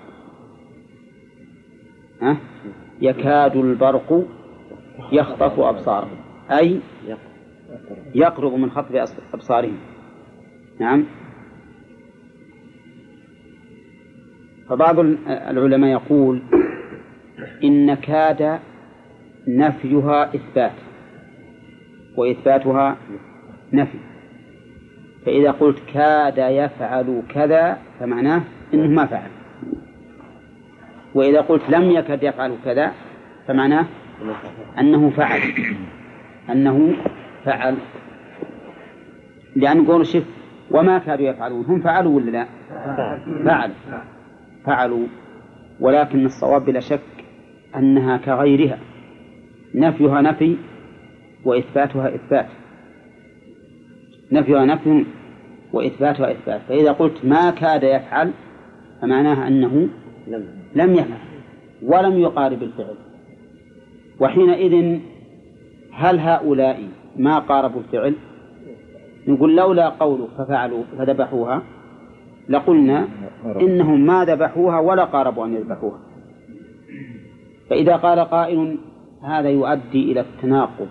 ها؟ 2.22 2.38
يكاد 3.02 3.56
البرق 3.56 4.28
يخطف 5.12 5.60
أبصارهم. 5.60 6.18
أي 6.52 6.80
يقرب 8.16 8.54
من 8.54 8.72
خطف 8.72 9.16
أبصارهم. 9.34 9.78
نعم. 10.80 11.06
فبعض 14.70 15.00
العلماء 15.28 15.90
يقول 15.92 16.42
إن 17.64 17.94
كاد 17.94 18.60
نفيها 19.48 20.36
إثبات. 20.36 20.72
وإثباتها 22.18 22.98
نفي. 23.74 23.98
فإذا 25.26 25.52
قلت 25.52 25.80
كاد 25.94 26.38
يفعل 26.38 27.22
كذا 27.30 27.78
فمعناه 28.00 28.42
إنه 28.74 28.88
ما 28.88 29.06
فعل. 29.06 29.30
وإذا 31.16 31.42
قلت 31.42 31.70
لم 31.70 31.92
يكد 31.92 32.24
يفعل 32.24 32.56
كذا 32.66 32.92
فمعناه 33.48 33.86
أنه 34.80 35.10
فعل. 35.10 35.42
أنه 36.50 36.96
فعل. 37.46 37.76
لأن 39.56 39.78
نقول 39.78 40.08
شف 40.08 40.26
وما 40.72 40.98
كادوا 40.98 41.26
يفعلون 41.26 41.66
هم 41.66 41.82
فعلوا 41.82 42.16
ولا 42.16 42.32
لا؟ 42.32 42.48
فعل. 43.46 43.72
فعلوا. 44.66 45.08
ولكن 45.80 46.26
الصواب 46.26 46.66
بلا 46.66 46.80
شك 46.80 47.00
أنها 47.76 48.18
كغيرها. 48.18 48.80
نفيها 49.76 50.22
نفي 50.22 50.58
وإثباتها 51.46 52.16
إثبات. 52.16 52.48
نفيها 54.32 54.66
نفي 54.66 55.06
وإثباتها 55.74 56.32
إثبات 56.32 56.62
فإذا 56.70 56.92
قلت 56.92 57.26
ما 57.26 57.50
كاد 57.50 57.84
يفعل 57.84 58.32
فمعناها 59.02 59.48
أنه 59.48 59.88
لم 60.76 60.94
يفعل 60.94 61.28
ولم 61.84 62.20
يقارب 62.20 62.64
الفعل. 62.64 62.96
وحينئذ 64.20 65.00
هل 65.92 66.20
هؤلاء 66.20 66.84
ما 67.18 67.40
قاربوا 67.40 67.82
الفعل؟ 67.82 68.14
نقول 69.28 69.56
لولا 69.56 69.90
قولك 69.90 70.30
ففعلوا 70.38 70.84
فذبحوها 70.98 71.62
لقلنا 72.50 73.08
إنهم 73.62 74.06
ما 74.06 74.26
ذبحوها 74.26 74.80
ولا 74.80 75.04
قاربوا 75.04 75.46
أن 75.46 75.54
يذبحوها. 75.54 76.00
فإذا 77.70 77.96
قال 77.96 78.20
قائل 78.20 78.78
هذا 79.24 79.50
يؤدي 79.50 80.12
إلى 80.12 80.20
التناقض. 80.20 80.88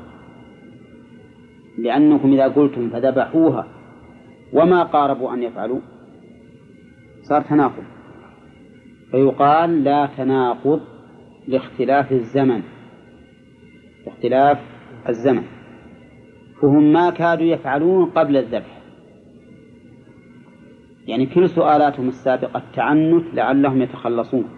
لأنكم 1.78 2.32
إذا 2.32 2.48
قلتم 2.48 2.90
فذبحوها 2.90 3.66
وما 4.52 4.82
قاربوا 4.82 5.34
أن 5.34 5.42
يفعلوا 5.42 5.80
صار 7.22 7.42
تناقض. 7.42 7.84
فيقال 9.10 9.84
لا 9.84 10.08
تناقض 10.16 10.80
لاختلاف 11.48 12.12
الزمن 12.12 12.62
اختلاف 14.06 14.58
الزمن. 15.08 15.42
فهم 16.62 16.92
ما 16.92 17.10
كادوا 17.10 17.46
يفعلون 17.46 18.10
قبل 18.10 18.36
الذبح. 18.36 18.82
يعني 21.06 21.26
كل 21.26 21.48
سؤالاتهم 21.48 22.08
السابقة 22.08 22.58
التعنت 22.58 23.34
لعلهم 23.34 23.82
يتخلصون. 23.82 24.48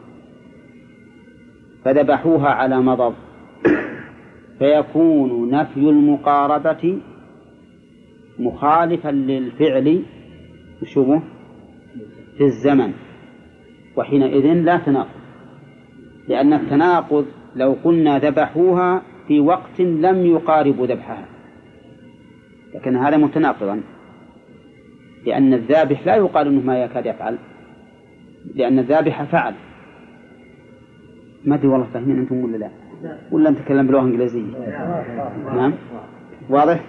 فذبحوها 1.85 2.49
على 2.49 2.81
مضض. 2.81 3.15
فيكون 4.59 5.51
نفي 5.51 5.81
المقاربة 5.81 6.99
مخالفا 8.39 9.09
للفعل 9.09 10.03
شبه 10.85 11.23
في 12.37 12.45
الزمن. 12.45 12.93
وحينئذ 13.97 14.53
لا 14.53 14.77
تناقض. 14.77 15.19
لأن 16.29 16.53
التناقض 16.53 17.27
لو 17.57 17.77
قلنا 17.85 18.19
ذبحوها 18.19 19.03
في 19.29 19.41
وقت 19.41 19.81
لم 19.81 20.27
يقاربوا 20.27 20.87
ذبحها. 20.87 21.29
لكن 22.75 22.97
هذا 22.97 23.17
متناقضا. 23.17 23.81
لأن 25.27 25.55
الذابح 25.55 26.07
لا 26.07 26.17
يقال 26.17 26.47
أنه 26.47 26.61
ما 26.61 26.83
يكاد 26.83 27.07
يفعل. 27.07 27.39
لأن 28.55 28.79
الذابح 28.79 29.23
فعل. 29.23 29.55
ما 31.45 31.55
أدري 31.55 31.69
والله 31.69 31.87
فاهمين 31.87 32.19
أنتم 32.19 32.45
ولا 32.45 32.57
لا. 32.57 32.71
ولا 33.31 33.51
نتكلم 33.51 33.87
بلغة 33.87 34.01
إنجليزية 34.01 34.43
نعم. 35.55 35.75
واضح؟ 36.51 36.81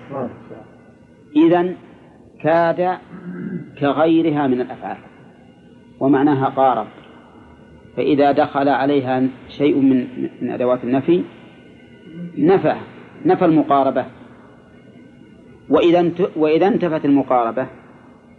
إذا 1.36 1.74
كاد 2.44 2.98
كغيرها 3.80 4.48
من 4.48 4.62
الأفعال. 4.62 4.98
ومعناها 6.00 6.46
قارب. 6.46 6.88
فإذا 7.98 8.32
دخل 8.32 8.70
عليها 8.70 9.28
شيء 9.50 9.80
من 9.80 10.08
من 10.42 10.52
أدوات 10.52 10.84
النفي 10.84 11.24
نفى 12.38 12.76
نفى 13.26 13.46
المقاربة. 13.46 14.06
وإذا 15.70 16.12
وإذا 16.36 16.68
انتفت 16.68 17.06
المقاربة 17.06 17.68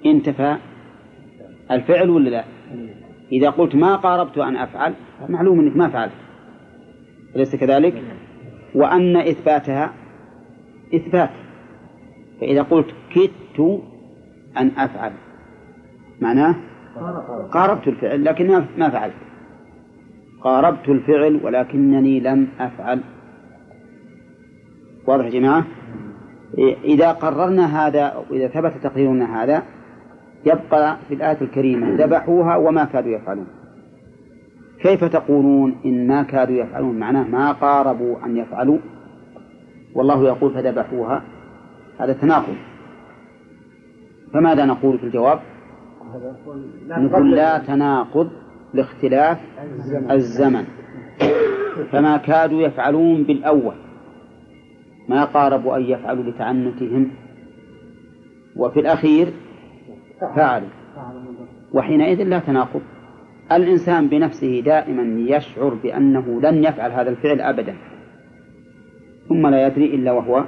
انتفى 0.07 0.57
الفعل 1.71 2.11
ولا 2.11 2.31
لا؟ 2.31 2.45
إذا 3.33 3.51
قلت 3.51 3.75
ما 3.75 3.97
قاربت 3.97 4.39
أن 4.39 4.57
أفعل 4.57 4.95
معلوم 5.29 5.61
أنك 5.61 5.77
ما 5.77 5.89
فعلت. 5.89 6.13
أليس 7.37 7.57
كذلك؟ 7.57 8.03
وأن 8.75 9.17
إثباتها 9.17 9.93
إثبات. 10.95 11.31
فإذا 12.41 12.63
قلت 12.63 12.87
كدت 13.15 13.81
أن 14.59 14.71
أفعل 14.79 15.13
معناه 16.21 16.55
قاربت 17.53 17.89
الفعل 17.89 18.25
لكن 18.25 18.65
ما 18.79 18.91
فعلت. 18.91 19.15
قاربت 20.41 20.89
الفعل 20.89 21.41
ولكنني 21.45 22.21
لم 22.21 22.49
أفعل. 22.61 23.01
واضح 25.07 25.25
يا 25.25 25.31
جماعة؟ 25.31 25.65
إذا 26.85 27.13
قررنا 27.13 27.87
هذا 27.87 28.25
وإذا 28.31 28.49
ثبت 28.49 28.73
تقريرنا 28.83 29.43
هذا 29.43 29.63
يبقى 30.47 30.97
في 31.09 31.15
الآية 31.15 31.41
الكريمة 31.41 32.05
ذبحوها 32.05 32.57
وما 32.57 32.85
كادوا 32.85 33.11
يفعلون. 33.11 33.47
كيف 34.83 35.05
تقولون 35.05 35.77
إن 35.85 36.07
ما 36.07 36.23
كادوا 36.23 36.55
يفعلون؟ 36.55 36.99
معناه 36.99 37.23
ما 37.23 37.53
قاربوا 37.53 38.27
أن 38.27 38.37
يفعلوا؟ 38.37 38.79
والله 39.95 40.25
يقول 40.25 40.55
فذبحوها. 40.55 41.23
هذا 41.99 42.13
تناقض. 42.13 42.57
فماذا 44.33 44.65
نقول 44.65 44.99
في 44.99 45.05
الجواب؟ 45.05 45.41
نقول 46.89 47.31
لا 47.31 47.59
تناقض 47.59 48.31
لاختلاف 48.75 49.39
الزمن. 50.11 50.65
فما 51.93 52.17
كادوا 52.17 52.63
يفعلون 52.63 53.23
بالأول 53.23 53.75
ما 55.09 55.25
قاربوا 55.25 55.77
أن 55.77 55.83
يفعلوا 55.83 56.25
لتعنتهم. 56.25 57.11
وفي 58.57 58.81
الأخير 58.81 59.33
فعلوا. 60.37 60.69
وحينئذ 61.73 62.23
لا 62.23 62.39
تناقض. 62.39 62.81
الإنسان 63.53 64.09
بنفسه 64.09 64.61
دائما 64.61 65.21
يشعر 65.31 65.75
بأنه 65.75 66.41
لن 66.41 66.65
يفعل 66.65 66.91
هذا 66.91 67.11
الفعل 67.11 67.41
أبدا. 67.41 67.77
ثم 69.29 69.47
لا 69.47 69.67
يدري 69.67 69.95
إلا 69.95 70.13
وهو 70.13 70.45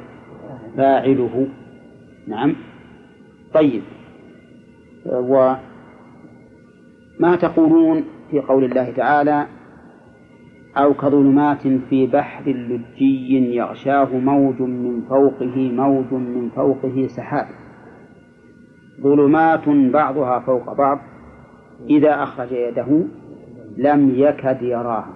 فاعله. 0.77 1.49
نعم. 2.27 2.57
طيب. 3.55 3.83
وما 5.07 5.59
تقولون 7.41 8.05
في 8.31 8.41
قول 8.41 8.65
الله 8.65 8.91
تعالى 8.91 9.47
أو 10.77 10.95
كظلمات 10.95 11.69
في 11.91 12.07
بحر 12.07 12.51
لجي 12.51 13.57
يغشاه 13.57 14.19
موج 14.19 14.63
من 14.63 15.01
فوقه 15.01 15.71
موج 15.73 16.13
من 16.13 16.51
فوقه 16.51 17.07
سحاب. 17.07 17.47
ظلمات 19.01 19.69
بعضها 19.69 20.39
فوق 20.39 20.73
بعض. 20.73 21.12
إذا 21.91 22.23
أخرج 22.23 22.53
يده 22.53 23.05
لم 23.77 24.11
يكد 24.15 24.63
يراها 24.63 25.15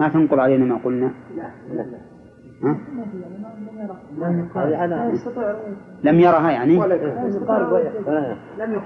ما 0.00 0.08
تنقل 0.08 0.40
علينا 0.40 0.64
ما 0.64 0.80
قلنا؟ 0.84 1.10
لا 1.36 1.50
لا 1.74 1.84
ها؟ 2.62 2.76
لم 6.04 6.20
يرها 6.20 6.50
يعني؟ 6.50 6.80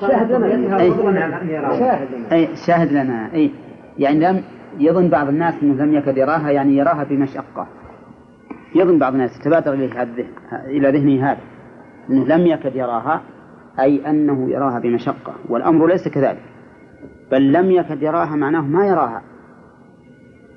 شاهد 0.00 0.32
لنا 2.14 2.32
أي. 2.32 2.56
شاهد 2.66 2.92
لنا. 2.92 3.34
أي 3.34 3.50
يعني 3.98 4.20
لم 4.20 4.42
يظن 4.78 5.08
بعض 5.08 5.28
الناس 5.28 5.54
أنه 5.62 5.84
لم 5.84 5.94
يكد 5.94 6.16
يراها 6.16 6.50
يعني 6.50 6.76
يراها 6.76 7.04
بمشقة 7.04 7.66
يظن 8.74 8.98
بعض 8.98 9.12
الناس 9.12 9.38
تبادر 9.44 9.72
إليه 9.72 10.08
إلى 10.52 10.90
ذهنه 10.90 11.30
هذا 11.30 11.40
أنه 12.10 12.24
لم 12.24 12.46
يكد 12.46 12.76
يراها. 12.76 13.22
أي 13.80 14.10
أنه 14.10 14.50
يراها 14.50 14.78
بمشقة 14.78 15.34
والأمر 15.48 15.86
ليس 15.86 16.08
كذلك 16.08 16.42
بل 17.30 17.52
لم 17.52 17.70
يكد 17.70 18.02
يراها 18.02 18.36
معناه 18.36 18.60
ما 18.60 18.86
يراها 18.86 19.22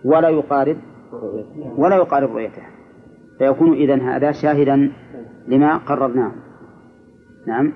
ولا 0.06 0.30
يقارب 0.30 0.78
ولا 1.78 1.96
يقارب 1.96 2.32
رؤيته 2.32 2.62
فيكون 3.38 3.74
إذن 3.74 4.02
هذا 4.02 4.32
شاهدا 4.32 4.92
لما 5.48 5.78
قررناه. 5.78 6.32
نعم. 7.48 7.74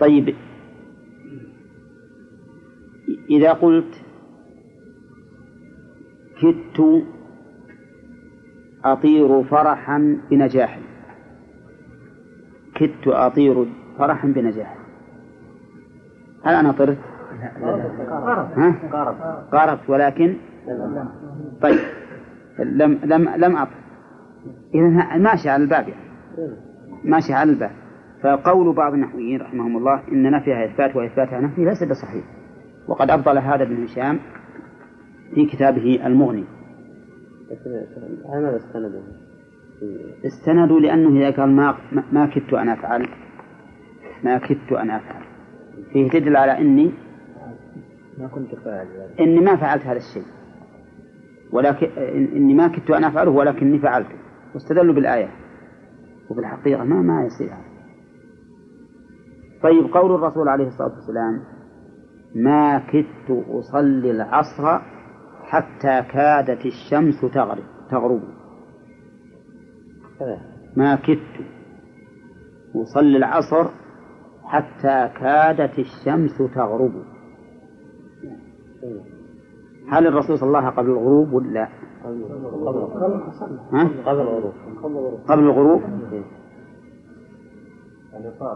طيب. 0.00 0.34
إذا 3.30 3.52
قلت 3.52 3.94
كدت 6.42 7.04
أطير 8.84 9.42
فرحا 9.44 10.20
بنجاح. 10.30 10.80
كدت 12.76 13.08
أطير 13.08 13.66
فرحا 13.98 14.28
بنجاح. 14.28 14.76
هل 16.44 16.54
أنا 16.54 16.72
طرت؟ 16.72 16.98
ها؟ 18.56 18.74
قاربت 19.52 19.90
ولكن 19.90 20.36
طيب 21.62 21.78
لم 22.58 22.98
لم 23.04 23.28
لم 23.28 23.56
أطف 23.56 23.86
إذا 24.74 25.16
ماشي 25.16 25.48
على 25.48 25.62
الباب 25.62 25.88
يعني. 25.88 26.06
ماشي 27.04 27.32
على 27.32 27.50
الباب. 27.50 27.70
فقول 28.22 28.74
بعض 28.74 28.92
النحويين 28.92 29.40
رحمهم 29.40 29.76
الله 29.76 30.02
إن 30.12 30.30
نفيها 30.30 30.64
إثبات 30.64 30.96
وإثباتها 30.96 31.40
نفي 31.40 31.64
ليس 31.64 31.82
بصحيح. 31.84 32.24
وقد 32.88 33.10
أبطل 33.10 33.38
هذا 33.38 33.62
ابن 33.62 33.84
هشام 33.84 34.18
في 35.34 35.46
كتابه 35.46 36.06
المغني. 36.06 36.44
على 38.28 38.42
ماذا 38.42 38.56
استندوا؟ 40.26 40.80
لأنه 40.80 41.08
إذا 41.20 41.36
قال 41.36 41.50
ما 41.56 41.74
ما 42.12 42.26
كدت 42.26 42.54
أن 42.54 42.68
أفعل 42.68 43.08
ما 44.24 44.38
كدت 44.38 44.72
أن 44.72 44.90
أفعل. 44.90 45.22
فيه 45.92 46.10
تدل 46.10 46.36
على 46.36 46.58
إني 46.58 46.92
ما 48.18 48.26
كنت 48.28 48.54
فاعل 48.54 48.86
إني 49.20 49.40
ما 49.40 49.56
فعلت 49.56 49.82
هذا 49.82 49.96
الشيء. 49.96 50.32
ولكن 51.52 51.86
إن- 51.86 52.34
إني 52.36 52.54
ما 52.54 52.68
كدت 52.68 52.90
أن 52.90 53.04
أفعله 53.04 53.30
ولكني 53.30 53.78
فعلته 53.78 54.14
واستدلوا 54.54 54.94
بالآية. 54.94 55.28
وفي 56.30 56.40
الحقيقة 56.40 56.84
ما 56.84 57.02
ما 57.02 57.24
يصير 57.24 57.48
هذا. 57.48 57.66
طيب 59.62 59.84
قول 59.94 60.14
الرسول 60.14 60.48
عليه 60.48 60.66
الصلاة 60.66 60.88
والسلام 60.94 61.40
ما 62.34 62.78
كدت 62.78 63.44
أصلي 63.48 64.10
العصر 64.10 64.78
حتى 65.44 66.02
كادت 66.12 66.66
الشمس 66.66 67.20
تغرب 67.20 67.64
تغرب. 67.90 68.22
ما 70.76 70.96
كدت 70.96 71.46
أصلي 72.76 73.16
العصر 73.16 73.70
حتى 74.44 75.10
كادت 75.20 75.78
الشمس 75.78 76.38
تغرب 76.54 76.92
هل 79.88 80.06
الرسول 80.06 80.38
صلى 80.38 80.46
الله 80.48 80.58
عليه 80.58 80.68
وسلم 80.68 80.78
قبل 80.80 80.90
الغروب 80.90 81.32
ولا 81.32 81.48
لا؟ 81.52 81.68
ها؟ 83.72 83.84
قبل 84.06 84.20
الغروب 84.20 84.52
قبل 85.28 85.42
الغروب 85.42 85.82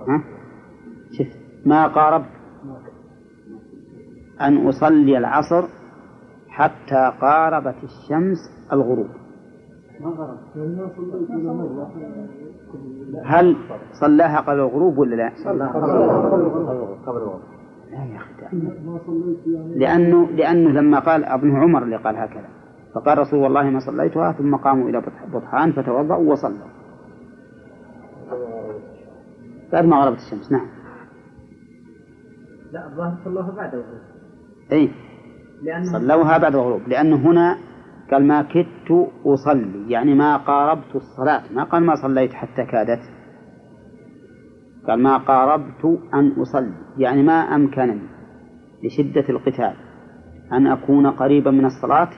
ها؟ 0.09 0.25
شف 1.13 1.27
ما 1.67 1.87
قاربت 1.87 2.29
أن 4.41 4.67
أصلي 4.67 5.19
العصر 5.19 5.69
حتى 6.49 7.13
قاربت 7.21 7.77
الشمس 7.85 8.39
الغروب 8.73 9.09
هل 13.25 13.57
صلاها 14.01 14.41
قبل 14.41 14.55
الغروب 14.61 14.99
ولا 14.99 15.15
لا؟ 15.17 15.29
قبل 17.07 17.17
الغروب. 17.17 17.41
لا 17.91 18.05
يا 18.05 18.17
أخي 18.17 18.35
تأمل. 18.41 19.79
لأنه 19.81 20.27
لأنه 20.31 20.71
لما 20.71 20.99
قال 20.99 21.25
ابن 21.25 21.57
عمر 21.57 21.83
اللي 21.83 21.97
قال 21.97 22.17
هكذا 22.17 22.49
فقال 22.95 23.19
رسول 23.19 23.39
والله 23.39 23.71
ما 23.71 23.81
صليتها 23.81 24.33
ثم 24.33 24.57
قاموا 24.57 24.89
إلى 24.89 25.01
بطح- 25.01 25.27
بطحان 25.35 25.73
فتوضأوا 25.73 26.33
وصلوا. 26.33 26.67
بعد 29.73 29.85
ما 29.85 29.97
غربت 29.97 30.19
الشمس 30.19 30.53
نعم. 30.53 30.67
لا 32.73 32.87
الظاهر 32.87 33.15
صلوها 33.25 33.51
بعد 33.51 33.75
الغروب. 33.75 34.01
أي 34.73 34.91
لأنه 35.63 35.85
صلوها 35.93 36.39
بعد 36.39 36.55
الغروب 36.55 36.81
لأنه 36.89 37.17
هنا 37.17 37.57
قال 38.11 38.27
ما 38.27 38.43
كدت 38.43 39.09
أصلي 39.27 39.91
يعني 39.91 40.15
ما 40.15 40.37
قاربت 40.37 40.97
الصلاة. 40.97 41.43
ما 41.55 41.65
قال 41.65 41.83
ما 41.83 41.95
صليت 41.95 42.33
حتى 42.33 42.65
كادت. 42.65 43.01
قال 44.89 45.03
ما 45.03 45.17
قاربت 45.17 45.99
أن 46.15 46.33
أصلي 46.33 46.73
يعني 46.99 47.23
ما 47.23 47.33
أمكنني 47.33 48.09
لشدة 48.85 49.29
القتال 49.29 49.75
أن 50.53 50.67
أكون 50.67 51.07
قريبا 51.07 51.51
من 51.51 51.65
الصلاة. 51.65 52.11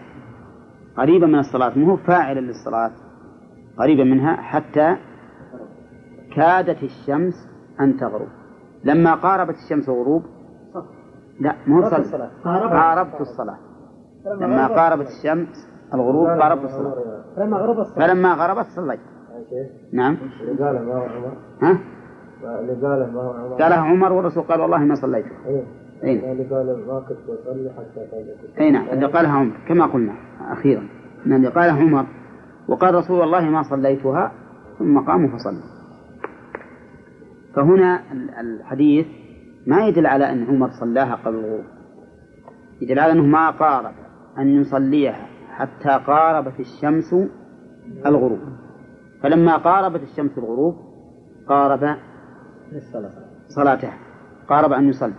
قريبا 0.96 1.26
من 1.26 1.38
الصلاة 1.38 1.78
مو 1.78 1.96
فاعلا 1.96 2.40
للصلاة 2.40 2.92
قريبا 3.78 4.04
منها 4.04 4.36
حتى 4.36 4.96
كادت 6.36 6.82
الشمس 6.82 7.34
أن 7.80 7.96
تغرب. 7.96 8.28
لما 8.84 9.14
قاربت 9.14 9.54
الشمس 9.54 9.88
الغروب 9.88 10.22
لا 11.40 11.56
مو 11.66 11.82
صلى 11.82 12.30
قاربت. 12.44 13.20
الصلاة. 13.20 13.58
لما 14.40 14.66
قاربت 14.66 15.06
الشمس 15.06 15.71
الغروب 15.94 16.26
قاربت 16.26 16.64
الصلاة. 16.64 16.94
لما 17.38 17.56
غرب 17.56 17.78
الصلاة. 17.78 18.06
فلما 18.06 18.34
غربت 18.34 18.66
صليت 18.76 19.00
نعم. 19.92 20.16
قاله 20.58 20.80
ما 20.80 20.94
هو 20.94 21.02
عمر. 21.02 21.32
ها؟ 21.62 21.78
اللي 22.60 22.72
قاله 22.86 23.10
ما 23.10 23.20
هو 23.22 23.32
عمر. 23.32 23.62
قالها 23.62 23.78
عمر 23.80 24.12
والرسول 24.12 24.42
قال 24.42 24.60
والله 24.60 24.78
ما 24.78 24.94
صليت. 24.94 25.24
إيه. 25.46 25.62
اي 26.04 26.32
اللي 26.32 26.44
قال 26.44 26.86
ما 26.86 27.00
كنت 27.08 27.18
أصلي 27.28 27.70
حتى 27.70 28.60
اي 28.60 28.70
نعم. 28.70 28.88
اللي 28.88 29.06
قالها 29.06 29.32
عمر 29.32 29.52
كما 29.68 29.86
قلنا 29.86 30.12
أخيرا. 30.52 30.88
ان 31.26 31.32
اللي 31.32 31.48
قالها 31.48 31.80
عمر 31.82 32.06
وقال 32.68 32.94
رسول 32.94 33.20
والله 33.20 33.40
ما 33.50 33.62
صليتها 33.62 34.32
ثم 34.78 34.98
قاموا 34.98 35.28
فصلوا 35.28 35.72
فهنا 37.54 38.12
ال- 38.12 38.30
الحديث 38.30 39.06
ما 39.66 39.86
يدل 39.86 40.06
على 40.06 40.32
أن 40.32 40.44
عمر 40.46 40.68
صلاها 40.80 41.14
قبل 41.14 41.34
الغروب. 41.36 41.64
يدل 42.82 42.98
على 42.98 43.12
أنه 43.12 43.22
ما 43.26 43.50
قارب 43.50 43.92
أن 44.38 44.48
يصليها. 44.60 45.26
حتى 45.52 46.04
قاربت 46.06 46.60
الشمس 46.60 47.14
الغروب. 48.06 48.38
فلما 49.22 49.56
قاربت 49.56 50.02
الشمس 50.02 50.38
الغروب 50.38 50.74
قارب 51.48 51.96
صلاته 53.48 53.92
قارب 54.48 54.72
أن 54.72 54.88
يصلي. 54.88 55.12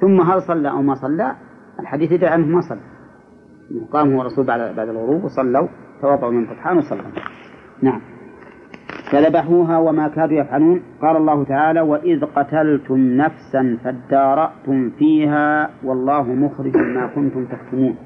ثم 0.00 0.20
هل 0.20 0.42
صلى 0.42 0.70
أو 0.70 0.82
ما 0.82 0.94
صلى؟ 0.94 1.36
الحديث 1.80 2.12
يدعي 2.12 2.34
أنه 2.34 2.46
ما 2.46 2.60
صلى. 2.60 2.80
قام 3.92 4.14
هو 4.14 4.20
الرسول 4.20 4.46
بعد 4.46 4.76
بعد 4.76 4.88
الغروب 4.88 5.24
وصلوا 5.24 5.68
توضأوا 6.02 6.32
من 6.32 6.46
فتحان 6.46 6.78
وصلوا. 6.78 7.04
نعم. 7.82 8.00
فذبحوها 9.12 9.78
وما 9.78 10.08
كادوا 10.08 10.36
يفعلون. 10.36 10.82
قال 11.02 11.16
الله 11.16 11.44
تعالى 11.44 11.80
وإذ 11.80 12.24
قتلتم 12.24 12.98
نفسا 12.98 13.78
فادارأتم 13.84 14.90
فيها 14.90 15.70
والله 15.84 16.22
مخرج 16.22 16.76
ما 16.76 17.06
كنتم 17.14 17.46
تكتمون. 17.46 17.96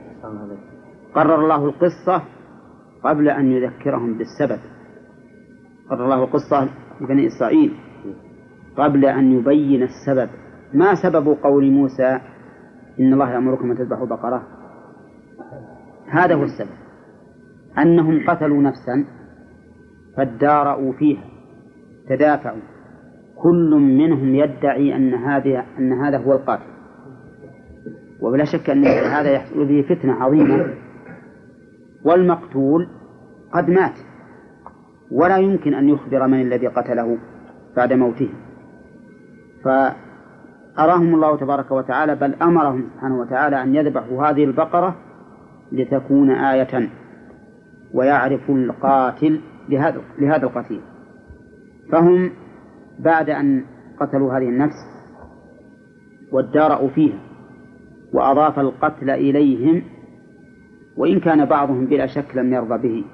قرر 1.17 1.35
الله 1.35 1.65
القصة 1.65 2.23
قبل 3.05 3.29
أن 3.29 3.53
يذكرهم 3.53 4.19
بالسبب. 4.19 4.61
قرر 5.91 6.05
الله 6.05 6.25
القصة 6.25 6.69
لبني 7.01 7.27
إسرائيل 7.27 7.73
قبل 8.77 9.05
أن 9.05 9.33
يبين 9.33 9.83
السبب. 9.83 10.29
ما 10.75 10.95
سبب 10.95 11.37
قول 11.43 11.71
موسى 11.71 12.21
إن 13.01 13.13
الله 13.13 13.31
يأمركم 13.31 13.71
أن 13.71 13.77
تذبحوا 13.77 14.07
بقرة؟ 14.07 14.43
هذا 16.09 16.35
هو 16.35 16.43
السبب. 16.43 16.77
أنهم 17.79 18.31
قتلوا 18.31 18.63
نفسا 18.63 19.05
فادارأوا 20.17 20.93
فيها 20.93 21.25
تدافعوا. 22.09 22.63
كل 23.43 23.71
منهم 23.71 24.35
يدعي 24.35 24.97
أن 24.97 25.15
هذا 25.15 25.65
أن 25.79 25.93
هذا 25.93 26.19
هو 26.19 26.33
القاتل. 26.33 26.77
وبلا 28.23 28.45
شك 28.45 28.71
أن 28.71 28.87
هذا 28.87 29.31
يحصل 29.31 29.69
به 29.69 29.83
فتنة 29.89 30.13
عظيمة. 30.13 30.86
والمقتول 32.05 32.89
قد 33.53 33.71
مات 33.71 33.99
ولا 35.11 35.37
يمكن 35.37 35.75
أن 35.75 35.89
يخبر 35.89 36.27
من 36.27 36.41
الذي 36.41 36.67
قتله 36.67 37.19
بعد 37.77 37.93
موته. 37.93 38.29
فأراهم 39.65 41.15
الله 41.15 41.37
تبارك 41.37 41.71
وتعالى 41.71 42.15
بل 42.15 42.35
أمرهم 42.35 42.89
سبحانه 42.95 43.21
وتعالى 43.21 43.63
أن 43.63 43.75
يذبحوا 43.75 44.27
هذه 44.27 44.45
البقرة 44.45 44.97
لتكون 45.73 46.31
آية 46.31 46.91
ويعرف 47.95 48.51
القاتل 48.51 49.41
لهذا 49.69 50.01
لهذا 50.19 50.47
القتيل. 50.47 50.81
فهم 51.93 52.31
بعد 52.99 53.31
أن 53.31 53.65
قتلوا 54.01 54.39
هذه 54.39 54.49
النفس 54.49 54.97
وادارأوا 56.33 56.89
فيها 56.89 57.19
وأضاف 58.15 58.59
القتل 58.59 59.11
إليهم 59.11 59.83
وإن 60.97 61.21
كان 61.21 61.45
بعضهم 61.45 61.87
بلا 61.87 62.07
شك 62.07 62.37
لم 62.37 62.53
يرضى 62.53 62.89
به 62.89 63.05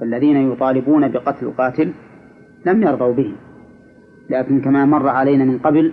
فالذين 0.00 0.52
يطالبون 0.52 1.08
بقتل 1.08 1.46
القاتل 1.46 1.92
لم 2.66 2.82
يرضوا 2.82 3.12
به. 3.12 3.34
لكن 4.30 4.60
كما 4.60 4.84
مر 4.84 5.08
علينا 5.08 5.44
من 5.44 5.58
قبل 5.58 5.92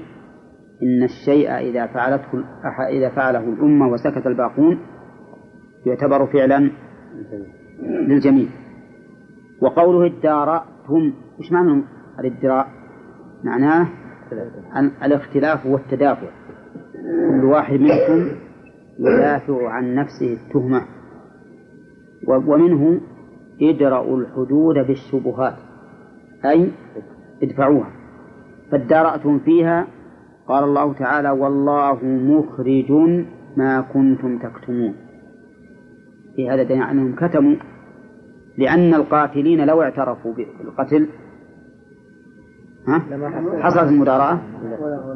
إن 0.84 1.04
الشيء 1.04 1.52
إذا 1.52 1.88
فعلته 1.88 2.44
إذا 2.90 3.10
فعله 3.10 3.40
الأمة 3.40 3.88
وسكت 3.88 4.28
الباقون 4.28 4.80
يعتبر 5.86 6.26
فعلا 6.26 6.72
للجميع. 7.82 8.48
وقوله 9.62 10.06
ادارأتم 10.06 11.14
وش 11.40 11.52
معنى 11.52 11.84
الادراء؟ 12.20 12.68
معناه 13.44 13.88
الاختلاف 15.04 15.66
والتدافع. 15.66 16.28
كل 17.30 17.46
واحد 17.46 17.80
منكم 17.80 18.47
يدافع 19.00 19.70
عن 19.70 19.96
نفسه 19.96 20.34
التهمة. 20.34 20.82
ومنه 22.28 23.02
ادرأوا 23.62 24.18
الحدود 24.18 24.76
بالشبهات 24.88 25.56
أي 26.46 26.72
ادفعوها. 27.44 27.92
فادارأتم 28.72 29.40
فيها 29.40 29.88
قال 30.48 30.64
الله 30.64 30.94
تعالى 30.94 31.30
والله 31.30 32.00
مخرج 32.04 32.92
ما 33.58 33.82
كنتم 33.82 34.38
تكتمون. 34.40 34.94
في 36.36 36.50
هذا 36.50 36.64
دليل 36.64 36.84
أنهم 36.84 37.16
كتموا 37.16 37.56
لأن 38.58 38.94
القاتلين 38.94 39.66
لو 39.68 39.82
اعترفوا 39.82 40.34
بالقتل 40.34 41.08
ها؟ 42.88 43.00
حصلت 43.62 43.90
المدارأة؟ 43.92 44.40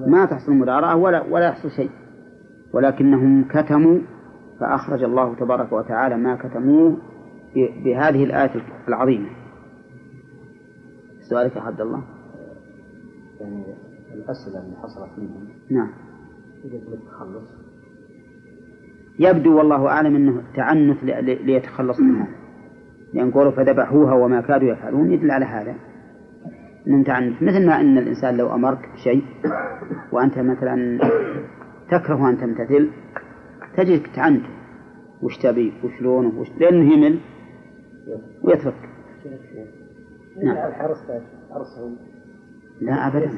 ما 0.07 0.25
تحصل 0.25 0.51
المدارأة 0.51 0.95
ولا 0.95 1.21
ولا 1.21 1.47
يحصل 1.47 1.71
شيء. 1.71 1.89
ولكنهم 2.74 3.43
كتموا 3.43 3.99
فأخرج 4.59 5.03
الله 5.03 5.36
تبارك 5.36 5.72
وتعالى 5.72 6.17
ما 6.17 6.36
كتموه 6.36 6.97
بهذه 7.55 8.24
الآية 8.24 8.51
العظيمة. 8.88 9.30
سؤالك 11.30 11.55
يا 11.55 11.61
عبد 11.61 11.82
الله؟ 11.82 12.03
يعني 13.41 13.63
الأسئلة 14.13 14.63
اللي 14.63 14.76
حصلت 14.78 15.09
منهم. 15.17 15.47
نعم. 15.72 15.89
يجب 16.65 16.93
التخلص 16.93 17.61
يبدو 19.19 19.57
والله 19.57 19.88
أعلم 19.88 20.15
أنه 20.15 20.43
تعنت 20.55 21.03
ليتخلص 21.43 21.99
منها 21.99 22.28
لأن 23.13 23.32
قولوا 23.32 23.51
فذبحوها 23.51 24.13
وما 24.13 24.41
كادوا 24.41 24.67
يفعلون 24.67 25.11
يدل 25.11 25.32
على 25.32 25.45
هذا. 25.45 25.76
أنهم 26.88 27.03
تعنت. 27.03 27.43
مثل 27.43 27.65
ما 27.65 27.82
أن 27.82 27.97
الإنسان 27.97 28.38
لو 28.38 28.55
أمرك 28.55 28.89
بشيء 28.93 29.24
وأنت 30.11 30.39
مثلا 30.39 30.99
تكره 31.91 32.29
أن 32.29 32.37
تمتثل 32.37 32.89
تجدك 33.77 34.07
تعنت 34.15 34.43
وش 35.21 35.37
تبي 35.37 35.73
وشلون 35.83 36.25
وش 36.25 36.47
لأنه 36.59 36.93
يمل 36.93 37.19
ويترك. 38.43 38.89
نعم. 40.43 40.55
لا 42.81 43.07
أبدا. 43.07 43.31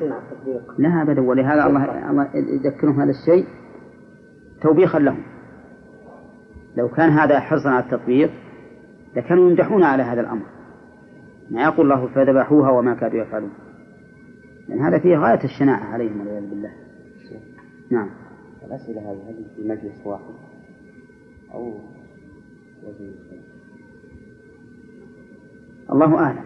لا 0.77 1.01
أبدا. 1.01 1.21
ولهذا 1.21 1.67
الله 1.67 2.09
الله 2.09 2.29
يذكرهم 2.35 3.01
هذا 3.01 3.11
الشيء 3.11 3.45
توبيخا 4.61 4.99
لهم. 4.99 5.23
لو 6.77 6.89
كان 6.89 7.09
هذا 7.09 7.39
حرصا 7.39 7.69
على 7.69 7.85
التطبيق 7.85 8.31
لكانوا 9.15 9.49
يمدحون 9.49 9.83
على 9.83 10.03
هذا 10.03 10.21
الأمر. 10.21 10.45
ما 11.51 11.63
يقول 11.63 11.91
الله 11.91 12.07
فذبحوها 12.07 12.71
وما 12.71 12.93
كادوا 12.93 13.19
يفعلون. 13.19 13.51
لأن 14.69 14.79
هذا 14.79 14.99
فيه 14.99 15.17
غاية 15.17 15.43
الشناعة 15.43 15.83
عليهم 15.83 16.19
والعياذ 16.19 16.49
بالله. 16.49 16.71
نعم. 17.91 18.09
الأسئلة 18.67 19.01
هذه 19.01 19.29
هل 19.29 19.45
في 19.55 19.67
مجلس 19.67 20.05
واحد؟ 20.05 20.33
أو 21.53 21.73
وزن 22.83 23.11
الله 25.91 26.17
أعلم. 26.19 26.43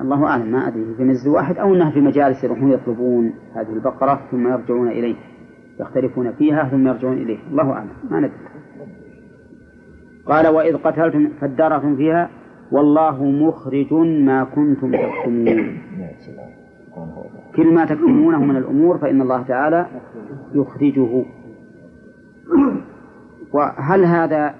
الله 0.00 0.26
أعلم 0.26 0.52
ما 0.52 0.68
أدري 0.68 0.94
في 0.94 1.04
مجلس 1.04 1.26
واحد 1.26 1.58
أو 1.58 1.74
أنها 1.74 1.90
في 1.90 2.00
مجالس 2.00 2.44
يروحون 2.44 2.72
يطلبون 2.72 3.34
هذه 3.54 3.72
البقرة 3.72 4.28
ثم 4.30 4.48
يرجعون 4.48 4.88
إليه 4.88 5.16
يختلفون 5.80 6.32
فيها 6.32 6.68
ثم 6.68 6.88
يرجعون 6.88 7.18
إليه. 7.22 7.38
الله 7.50 7.72
أعلم 7.72 7.90
ما 8.10 8.18
ندري. 8.20 8.32
قال 10.26 10.48
وإذ 10.48 10.76
قتلتم 10.76 11.28
فادارأتم 11.40 11.96
فيها 11.96 12.30
والله 12.72 13.24
مخرج 13.24 13.92
ما 13.94 14.44
كنتم 14.44 14.92
تكتمون. 14.92 15.78
كل 17.56 17.74
ما 17.74 17.84
تكتمونه 17.84 18.38
من 18.38 18.56
الأمور 18.56 18.98
فإن 18.98 19.22
الله 19.22 19.42
تعالى 19.42 19.86
يخرجه. 20.54 21.24
وهل 23.52 24.04
هذا 24.04 24.54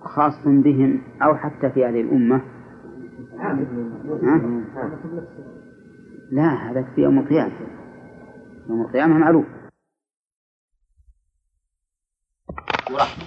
خاص 0.00 0.44
بهم 0.46 1.02
أو 1.22 1.34
حتى 1.34 1.70
في 1.70 1.84
هذه 1.84 2.00
الأمة؟ 2.00 2.42
لا 6.32 6.70
هذا 6.70 6.82
في 6.94 7.00
يوم 7.00 7.18
القيامة. 7.18 7.52
يوم 8.68 8.80
القيامة 8.80 9.18
معروف. 9.18 9.46
ورحمة 12.90 13.24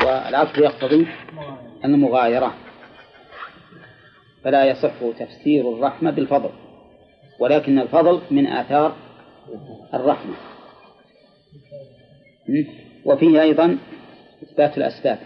والعطف 0.00 0.58
يقتضي 0.58 1.06
المغايرة. 1.84 2.52
فلا 4.44 4.70
يصح 4.70 4.98
تفسير 5.18 5.76
الرحمة 5.76 6.10
بالفضل. 6.10 6.65
ولكن 7.38 7.78
الفضل 7.78 8.20
من 8.30 8.46
آثار 8.46 8.96
الرحمة? 9.94 10.34
وفيه 13.04 13.42
أيضا 13.42 13.78
إثبات 14.42 14.78
الأسباب 14.78 15.18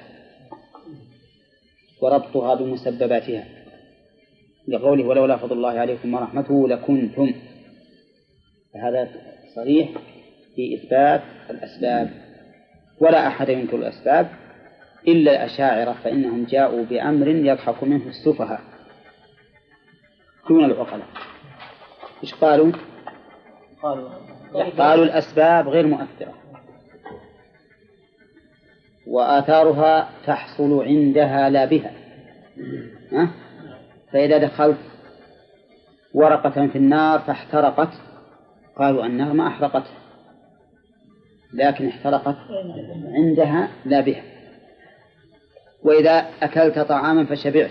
وربطها 2.03 2.55
بمسبباتها. 2.55 3.45
لقوله 4.69 5.05
ولولا 5.05 5.37
فضل 5.37 5.57
الله 5.57 5.79
عليكم 5.79 6.15
ورحمته 6.15 6.69
لكنتم. 6.69 7.33
فهذا 8.75 9.09
صريح 9.55 9.89
في 10.57 10.75
إثبات 10.75 11.23
الأسباب. 11.51 12.11
ولا 13.01 13.27
أحد 13.27 13.49
ينكر 13.49 13.77
الأسباب 13.77 14.31
إلا 15.09 15.33
الأشاعرة 15.33 15.93
فإنهم 15.93 16.45
جاءوا 16.45 16.85
بأمر 16.85 17.29
يضحك 17.29 17.85
منه 17.85 18.09
السفهاء. 18.09 18.61
دون 20.49 20.65
العقلاء. 20.65 21.30
إيش 22.23 22.35
قالوا؟ 22.35 22.73
قالوا. 24.79 25.05
الأسباب 25.05 25.68
غير 25.68 25.87
مؤثرة. 25.87 26.35
وآثارها 29.07 30.11
تحصل 30.27 30.85
عندها 30.85 31.51
لا 31.51 31.64
بها. 31.64 31.93
ها؟ 33.12 33.31
فإذا 34.12 34.39
دخلت 34.39 34.79
ورقة 36.14 36.66
في 36.66 36.77
النار 36.77 37.18
فاحترقت. 37.18 37.93
قالوا 38.77 39.07
النار 39.07 39.33
ما 39.33 39.47
أحرقتها 39.47 40.01
لكن 41.53 41.89
احترقت 41.89 42.37
عندها 43.05 43.68
لا 43.85 44.01
بها. 44.01 44.23
وإذا 45.83 46.27
أكلت 46.43 46.79
طعاما 46.79 47.25
فشبعت. 47.25 47.71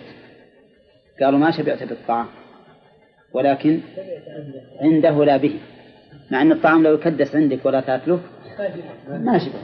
قالوا 1.21 1.39
ما 1.39 1.51
شبعت 1.51 1.83
بالطعام. 1.83 2.38
ولكن 3.33 3.79
عنده 4.81 5.25
لا 5.25 5.37
به. 5.37 5.59
مع 6.31 6.41
أن 6.41 6.51
الطعام 6.51 6.83
لو 6.83 6.93
يكدس 6.93 7.35
عندك 7.35 7.65
ولا 7.65 7.81
تأكله 7.81 8.19
ما 9.07 9.37
شبع 9.37 9.59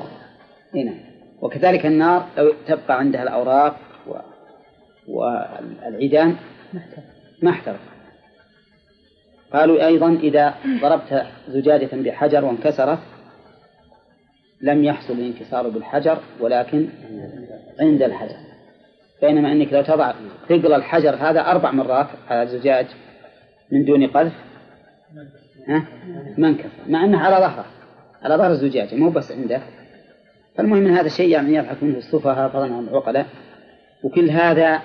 هنا 0.76 0.94
وكذلك 1.42 1.86
النار 1.86 2.28
لو 2.38 2.54
تبقى 2.68 3.00
عندها 3.00 3.24
الأوراق. 3.24 3.78
والعيدان 5.08 6.36
ما 7.42 7.52
احترق. 7.52 7.80
قالوا 9.54 9.88
أيضا 9.88 10.14
إذا 10.14 10.56
ضربت 10.82 11.26
زجاجة 11.48 11.90
بحجر 11.94 12.46
وانكسرت 12.46 13.00
لم 14.62 14.84
يحصل 14.84 15.14
الانكسار 15.14 15.70
بالحجر 15.70 16.18
ولكن 16.40 16.90
عند 17.80 18.02
الحجر. 18.02 18.36
بينما 19.22 19.52
أنك 19.52 19.74
لو 19.74 19.82
تضع 19.82 20.14
ثقل 20.50 20.74
الحجر 20.74 21.16
هذا 21.16 21.42
أربع 21.42 21.72
مرات 21.72 22.08
على 22.30 22.44
الزجاج 22.44 22.86
من 23.72 23.86
دون 23.86 24.08
قذف؟ 24.08 24.34
ها؟ 25.68 25.88
انكسر 26.40 26.70
مع 26.88 27.06
أنه 27.06 27.20
على 27.20 27.36
ظهره. 27.36 27.66
على 28.22 28.36
ظهر 28.36 28.52
الزجاجة 28.52 28.96
مو 28.96 29.10
بس 29.10 29.32
عنده. 29.32 29.62
فالمهم 30.56 30.88
هذا 30.88 31.06
الشيء 31.06 31.30
يعني 31.30 31.56
يضحك 31.56 31.84
منه 31.84 31.98
السفهاء 31.98 32.50
فضلا 32.50 32.76
عن 32.76 32.88
العقلاء. 32.88 33.26
وكل 34.04 34.30
هذا 34.30 34.82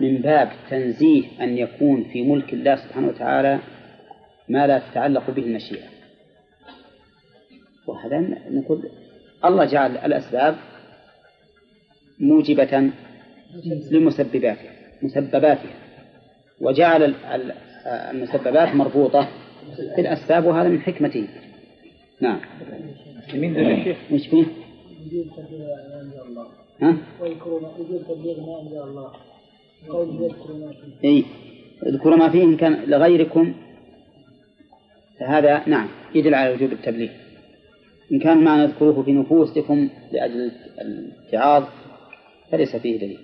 من 0.00 0.18
باب 0.18 0.52
تنزيه 0.70 1.24
أن 1.40 1.58
يكون 1.58 2.04
في 2.04 2.22
ملك 2.22 2.52
الله 2.52 2.76
سبحانه 2.76 3.08
وتعالى 3.08 3.58
ما 4.48 4.66
لا 4.66 4.78
تتعلق 4.78 5.30
به 5.30 5.42
المشيئة. 5.42 5.86
وهذا 7.86 8.18
نقول 8.50 8.90
الله 9.44 9.64
جعل 9.64 9.96
الأسباب 9.96 10.56
موجبة 12.20 12.90
لمسبباتها 13.90 14.72
مسبباتها. 15.02 15.74
وجعل 16.60 17.14
المسببات 17.86 18.74
مربوطة 18.74 19.28
بالأسباب 19.96 20.44
وهذا 20.44 20.68
من 20.68 20.80
حكمته 20.80 21.28
نعم. 22.20 22.40
مين 23.34 23.54
ده 23.54 23.60
يا 23.60 23.84
شيخ؟ 23.84 23.96
وش 24.12 24.26
فيه؟ 24.26 24.44
وجود 25.06 25.30
تبليغ 25.36 25.66
ما 25.90 26.00
أنزل 26.00 26.20
الله. 26.28 26.46
ها؟ 26.82 26.96
وجود 27.20 28.04
تبليغ 28.08 28.40
ما 28.40 28.60
أنزل 28.62 28.82
الله. 28.82 29.12
قوله 29.88 30.24
يذكر 30.24 30.52
ما 30.54 30.72
فيه. 30.72 31.08
إي. 31.08 31.24
اذكروا 31.86 32.16
ما 32.16 32.28
فيه 32.28 32.42
إن 32.44 32.56
كان 32.56 32.84
لغيركم. 32.86 33.54
فهذا 35.20 35.62
نعم. 35.68 35.88
يدل 36.14 36.34
على 36.34 36.54
وجوب 36.54 36.72
التبليغ. 36.72 37.10
إن 38.12 38.18
كان 38.18 38.44
ما 38.44 38.66
نذكره 38.66 39.02
في 39.02 39.12
نفوسكم 39.12 39.88
لأجل 40.12 40.50
الاتعاظ 40.80 41.64
فليس 42.50 42.76
فيه 42.76 42.96
دليل. 42.98 43.18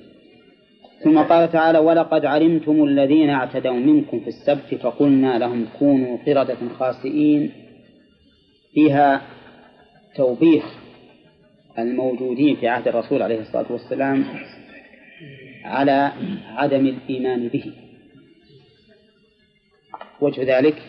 ثم 1.05 1.18
قال 1.18 1.53
تعالى 1.53 1.78
ولقد 1.78 2.24
علمتم 2.24 2.84
الذين 2.84 3.30
اعتدوا 3.30 3.72
منكم 3.72 4.20
في 4.20 4.28
السبت 4.28 4.74
فقلنا 4.74 5.38
لهم 5.38 5.66
كونوا 5.78 6.18
قردة 6.26 6.57
خاسئين. 6.78 7.53
فيها 8.72 9.22
توبيخ 10.16 10.64
الموجودين 11.78 12.57
في 12.57 12.68
عهد 12.68 12.88
الرسول 12.88 13.22
عليه 13.22 13.40
الصلاة 13.40 13.66
والسلام 13.72 14.24
على 15.64 16.12
عدم 16.57 16.86
الإيمان 16.86 17.49
به. 17.49 17.72
وجه 20.20 20.59
ذلك 20.59 20.82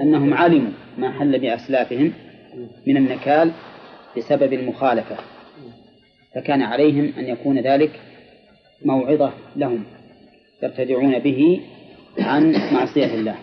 أنهم 0.00 0.34
علموا 0.34 0.72
ما 0.98 1.10
حل 1.10 1.38
بأسلافهم 1.38 2.12
من 2.86 2.96
النكال 2.96 3.52
بسبب 4.16 4.52
المخالفة. 4.52 5.16
فكان 6.34 6.62
عليهم 6.62 7.12
أن 7.18 7.24
يكون 7.28 7.58
ذلك 7.58 8.00
موعظة 8.84 9.32
لهم 9.56 9.84
يرتدعون 10.62 11.18
به 11.18 11.60
عن 12.18 12.52
معصية 12.72 13.14
الله. 13.14 13.36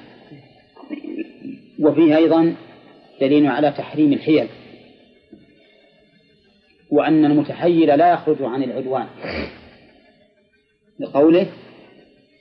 وفيه 1.79 2.17
أيضا 2.17 2.55
دليل 3.21 3.47
على 3.47 3.71
تحريم 3.71 4.13
الحيل 4.13 4.47
وأن 6.91 7.25
المتحيل 7.25 7.97
لا 7.97 8.13
يخرج 8.13 8.38
عن 8.41 8.63
العدوان. 8.63 9.07
لقوله 10.99 11.47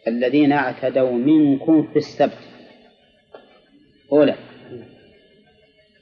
الذين 0.09 0.53
اعتدوا 0.53 1.13
منكم 1.13 1.83
في 1.93 1.97
السبت. 1.97 2.39
أولى 4.13 4.35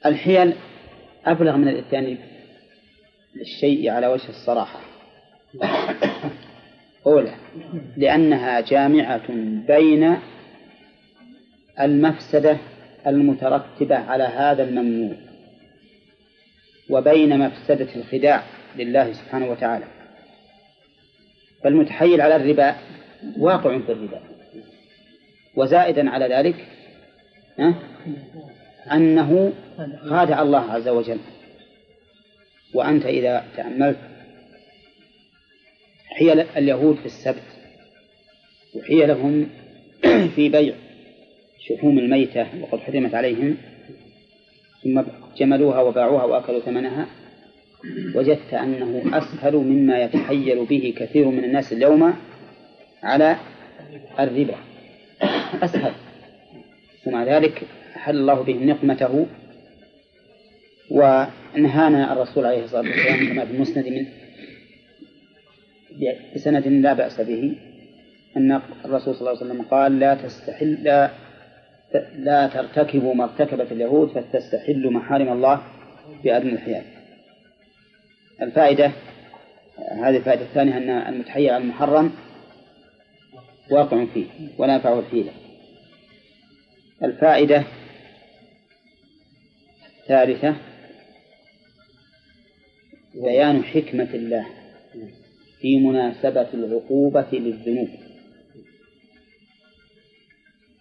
الحيل 0.05 0.53
أبلغ 1.25 1.57
من 1.57 1.67
الإتيان 1.67 2.17
للشيء 3.35 3.89
على 3.89 4.07
وجه 4.07 4.29
الصراحة. 4.29 4.79
أولى 7.07 7.35
لأنها 7.97 8.61
جامعة 8.61 9.31
بين 9.67 10.17
المفسدة 11.79 12.57
المترتبة 13.07 13.95
على 13.95 14.23
هذا 14.23 14.63
الممنوع 14.63 15.15
وبين 16.89 17.39
مفسدة 17.39 17.87
الخداع 17.95 18.43
لله 18.75 19.13
سبحانه 19.13 19.51
وتعالى. 19.51 19.85
فالمتحيل 21.63 22.21
على 22.21 22.35
الربا 22.35 22.75
واقع 23.37 23.79
في 23.79 23.91
الربا. 23.91 24.21
وزائدا 25.55 26.09
على 26.09 26.27
ذلك 26.27 26.67
أنه 28.91 29.53
خادع 30.09 30.41
الله 30.41 30.71
عز 30.71 30.87
وجل. 30.87 31.19
وأنت 32.73 33.05
إذا 33.05 33.45
تأملت 33.57 33.97
حيل 36.07 36.39
اليهود 36.39 36.95
في 36.95 37.05
السبت 37.05 37.43
وحيلهم 38.75 39.49
في 40.35 40.49
بيع 40.49 40.73
شحوم 41.59 41.99
الميتة 41.99 42.47
وقد 42.61 42.79
حرمت 42.79 43.15
عليهم 43.15 43.57
ثم 44.83 45.01
جملوها 45.37 45.81
وباعوها 45.81 46.23
وأكلوا 46.23 46.59
ثمنها 46.59 47.07
وجدت 48.15 48.53
أنه 48.53 49.17
أسهل 49.17 49.55
مما 49.55 50.03
يتحيل 50.03 50.65
به 50.65 50.93
كثير 50.97 51.27
من 51.27 51.43
الناس 51.43 51.73
اليوم 51.73 52.13
على 53.03 53.37
الربا. 54.19 54.55
أسهل. 55.63 55.93
ومع 57.05 57.23
ذلك 57.23 57.63
أحل 57.95 58.15
الله 58.17 58.41
به 58.41 58.53
نقمته 58.53 59.25
ونهانا 60.89 62.13
الرسول 62.13 62.45
عليه 62.45 62.63
الصلاة 62.63 62.81
والسلام 62.81 63.27
كما 63.27 63.45
في 63.45 63.51
المسند 63.51 63.87
من 63.87 64.05
بسند 66.35 66.67
لا 66.67 66.93
بأس 66.93 67.21
به 67.21 67.55
أن 68.37 68.61
الرسول 68.85 69.15
صلى 69.15 69.29
الله 69.31 69.43
عليه 69.43 69.51
وسلم 69.51 69.61
قال 69.61 69.99
لا 69.99 70.15
تستحل 70.15 70.83
لا, 70.83 71.11
لا 72.15 72.47
ترتكبوا 72.47 73.13
ما 73.13 73.23
ارتكبت 73.23 73.71
اليهود 73.71 74.09
فتستحلوا 74.09 74.91
محارم 74.91 75.31
الله 75.31 75.61
بأدنى 76.23 76.53
الحياة. 76.53 76.83
الفائدة 78.41 78.91
هذه 79.91 80.17
الفائدة 80.17 80.41
الثانية 80.41 80.77
أن 80.77 80.89
المتحيل 80.89 81.49
على 81.49 81.63
المحرم 81.63 82.11
واقع 83.71 84.05
فيه 84.13 84.25
ولا 84.57 84.73
ينفعه 84.73 84.99
الحيلة 84.99 85.31
الفائدة 87.03 87.63
الثالثة 90.03 90.55
بيان 93.13 93.63
حكمة 93.63 94.13
الله 94.13 94.45
في 95.61 95.79
مناسبة 95.79 96.53
العقوبة 96.53 97.27
للذنوب. 97.33 97.89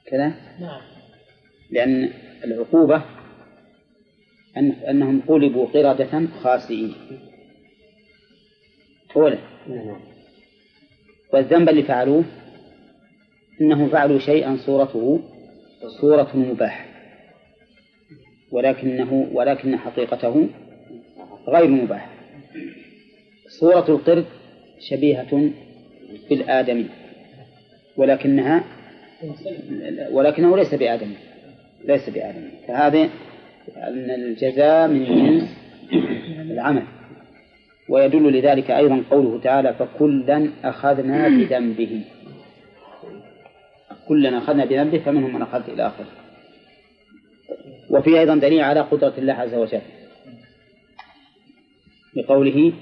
كذا؟ 0.06 0.34
نعم. 0.60 0.80
لأن 1.70 2.10
العقوبة 2.44 3.04
أن 4.56 4.70
أنهم 4.70 5.20
قلبوا 5.20 5.66
قردة 5.66 6.26
خاسئين. 6.42 6.94
أولا 9.16 9.38
والذنب 11.32 11.68
اللي 11.68 11.82
فعلوه؟ 11.82 12.24
أنهم 13.60 13.88
فعلوا 13.88 14.18
شيئا 14.18 14.56
صورته 14.56 15.20
صورة 16.00 16.30
المباح 16.34 16.88
ولكنه 18.50 19.28
ولكن 19.32 19.76
حقيقته 19.76 20.48
غير 21.48 21.68
مباح 21.68 22.11
صورة 23.60 23.86
القرد 23.88 24.24
شبيهة 24.80 25.50
بالآدمي 26.30 26.86
ولكنها 27.96 28.64
ولكنه 30.10 30.56
ليس 30.56 30.74
بآدمي 30.74 31.16
ليس 31.84 32.10
بآدمي 32.10 32.50
فهذا 32.68 33.08
أن 33.76 34.10
الجزاء 34.10 34.88
من 34.88 35.04
جنس 35.04 35.56
العمل. 36.50 36.82
ويدل 37.88 38.32
لذلك 38.32 38.70
أيضا 38.70 39.04
قوله 39.10 39.40
تعالى 39.40 39.74
فكلا 39.74 40.48
أخذنا 40.64 41.28
بذنبه. 41.28 42.04
كلا 44.08 44.38
أخذنا 44.38 44.64
بذنبه 44.64 44.98
فمنهم 44.98 45.34
من 45.34 45.42
أخذت 45.42 45.68
إلى 45.68 45.86
آخره. 45.86 46.06
وفيه 47.90 48.20
أيضا 48.20 48.34
دليل 48.36 48.60
على 48.60 48.80
قدرة 48.80 49.14
الله 49.18 49.32
عز 49.32 49.54
وجل. 49.54 49.80
بقوله 52.16 52.72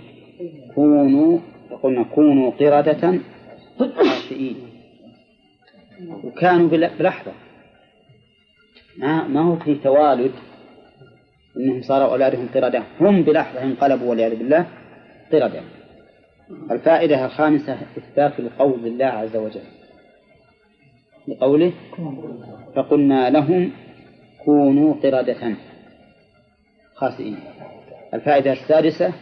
كونوا 0.74 1.38
وقلنا 1.70 2.02
كونوا 2.02 2.50
قردة 2.50 3.18
خاسئين. 3.78 4.56
وكانوا 6.24 6.68
بل- 6.68 6.90
بلحظة. 6.98 7.32
ما 8.98 9.28
ما 9.28 9.40
هو 9.40 9.56
في 9.56 9.74
توالد 9.74 10.32
إنهم 11.56 11.82
صاروا 11.82 12.10
أولادهم 12.10 12.48
قردة. 12.54 12.82
هم 13.00 13.22
بلحظة 13.22 13.62
انقلبوا 13.62 14.10
والعياذ 14.10 14.36
بالله 14.36 14.66
قردة. 15.32 15.62
الفائدة 16.70 17.24
الخامسة 17.24 17.78
إثبات 17.98 18.40
القول 18.40 18.80
لله 18.82 19.06
عز 19.06 19.36
وجل. 19.36 19.60
بقوله 21.28 21.72
فقلنا 22.76 23.30
لهم 23.30 23.70
كونوا 24.44 24.94
قردة 24.94 25.54
خاسئين. 26.94 27.36
الفائدة 28.14 28.52
السادسة 28.52 29.12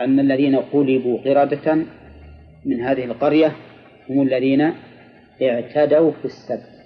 أن 0.00 0.20
الذين 0.20 0.56
قلبوا 0.56 1.18
قردة 1.18 1.74
من 2.66 2.80
هذه 2.80 3.04
القرية 3.04 3.56
هم 4.10 4.22
الذين 4.22 4.72
اعتدوا 5.42 6.10
في 6.10 6.24
السبت 6.24 6.80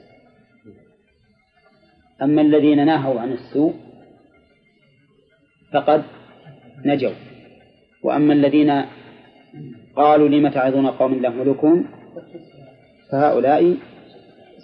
أما 2.23 2.43
الذين 2.43 2.87
نهوا 2.87 3.21
عن 3.21 3.33
السوء 3.33 3.75
فقد 5.73 6.03
نجوا. 6.85 7.13
وأما 8.03 8.35
الذين 8.35 8.85
قالوا 9.97 10.29
لم 10.29 10.49
تعظون 10.49 10.87
قوم 10.87 11.13
الله 11.13 11.29
ملكهم 11.29 11.85
فهؤلاء 13.13 13.77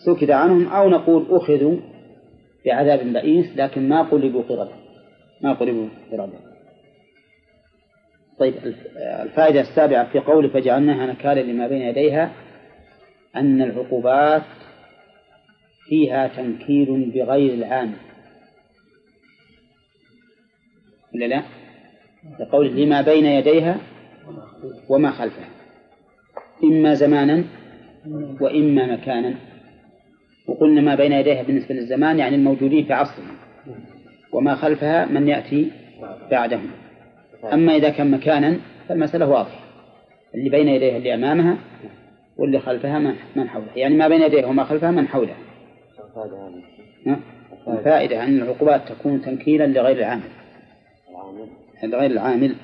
سكت 0.07 0.31
عنهم 0.31 0.67
أو 0.67 0.91
نقول 0.91 1.27
أخذوا 1.31 1.77
بعذاب 2.67 3.13
بئيس 3.13 3.57
لكن 3.57 3.89
ما 3.89 4.03
قلبوا 4.03 4.43
قردة. 4.43 4.73
ما 5.43 5.53
قلبوا 5.53 5.89
قردة. 6.13 6.50
طيب 8.41 8.55
الف- 8.65 8.87
الفائدة 8.97 9.61
السابعة 9.61 10.13
في 10.13 10.19
قول 10.19 10.51
فجعلناها 10.51 11.07
نكالا 11.07 11.41
لما 11.41 11.69
بين 11.69 11.83
يديها 11.83 12.33
أن 13.37 13.63
العقوبات 13.63 14.43
فيها 15.89 16.29
تنكيل 16.29 17.11
بغير 17.15 17.55
العامل 17.55 17.97
ولا 21.15 21.25
لا؟ 21.25 21.43
لقول 22.41 22.77
لما 22.77 23.03
بين 23.03 23.27
يديها 23.27 23.79
وما 24.89 25.11
خلفها. 25.11 25.49
إما 26.65 26.95
زمانا 26.95 27.45
وإما 28.41 28.87
مكانا. 28.87 29.35
وقلنا 30.49 30.81
ما 30.81 30.95
بين 30.95 31.13
يديها 31.13 31.43
بالنسبة 31.43 31.75
للزمان 31.75 32.19
يعني 32.19 32.37
الموجودين 32.37 32.85
في 32.85 32.93
عصرهم 32.93 33.37
وما 34.33 34.55
خلفها 34.55 35.05
من 35.07 35.29
يأتي 35.29 35.71
بعدهم. 36.31 36.71
أما 37.45 37.77
إذا 37.77 37.91
كان 37.91 38.11
مكانا 38.11 38.57
فالمسألة 38.89 39.29
واضحة. 39.29 39.61
اللي 40.35 40.51
بين 40.51 40.69
يديها 40.69 40.97
اللي 40.97 41.15
أمامها 41.15 41.59
واللي 42.37 42.59
خلفها 42.59 42.99
من 42.99 43.15
من 43.37 43.49
حولها. 43.49 43.77
يعني 43.77 43.95
ما 43.97 44.09
بين 44.09 44.23
يديها 44.23 44.47
وما 44.47 44.65
خلفها 44.65 44.91
من 44.91 45.09
حولها؟ 45.09 45.37
الفائدة 47.69 48.25
أن 48.25 48.43
العقوبات 48.43 48.89
تكون 48.89 49.23
تنكيلا 49.23 49.67
لغير 49.67 49.99
العامل. 49.99 50.23
العامل. 51.11 51.49
لغير 51.85 52.11
العامل. 52.11 52.55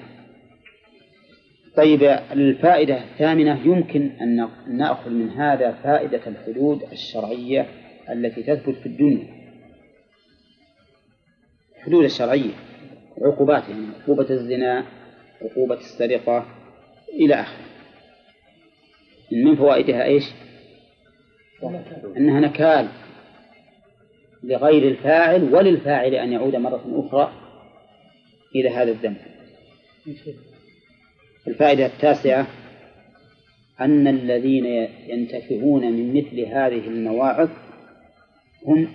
طيب 1.77 2.03
الفائدة 2.33 2.99
الثامنة 2.99 3.67
يمكن 3.67 4.11
أن 4.21 4.49
نأخذ 4.69 5.11
من 5.11 5.31
هذا 5.31 5.73
فائدة 5.73 6.21
الحدود 6.27 6.83
الشرعية 6.93 7.67
التي 8.13 8.43
تثبت 8.43 8.75
في 8.75 8.87
الدنيا. 8.87 9.27
الحدود 11.77 12.05
الشرعية. 12.05 12.53
عقوبات 13.23 13.69
يعني 13.69 13.87
عقوبة 14.03 14.31
الزنا 14.31 14.87
عقوبة 15.43 15.75
السرقة 15.75 16.47
إلى 17.13 17.35
آخره. 17.35 17.67
من 19.33 19.57
فوائدها 19.57 20.05
إيش؟ 20.05 20.25
أنها 22.17 22.41
نكال 22.41 22.89
لغير 24.43 24.89
الفاعل 24.89 25.55
وللفاعل 25.55 26.15
أن 26.15 26.33
يعود 26.33 26.57
مرة 26.57 27.07
أخرى 27.07 27.33
إلى 28.55 28.71
هذا 28.71 28.91
الذنب. 28.91 29.17
الفائدة 31.49 31.87
التاسعة 31.87 32.47
أن 33.81 34.09
الذين 34.09 34.67
ينتفعون 35.07 35.93
من 35.93 36.17
مثل 36.17 36.41
هذه 36.41 36.89
المواعظ 36.89 37.49
هم 38.67 38.89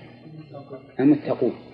المتقون. 0.99 1.70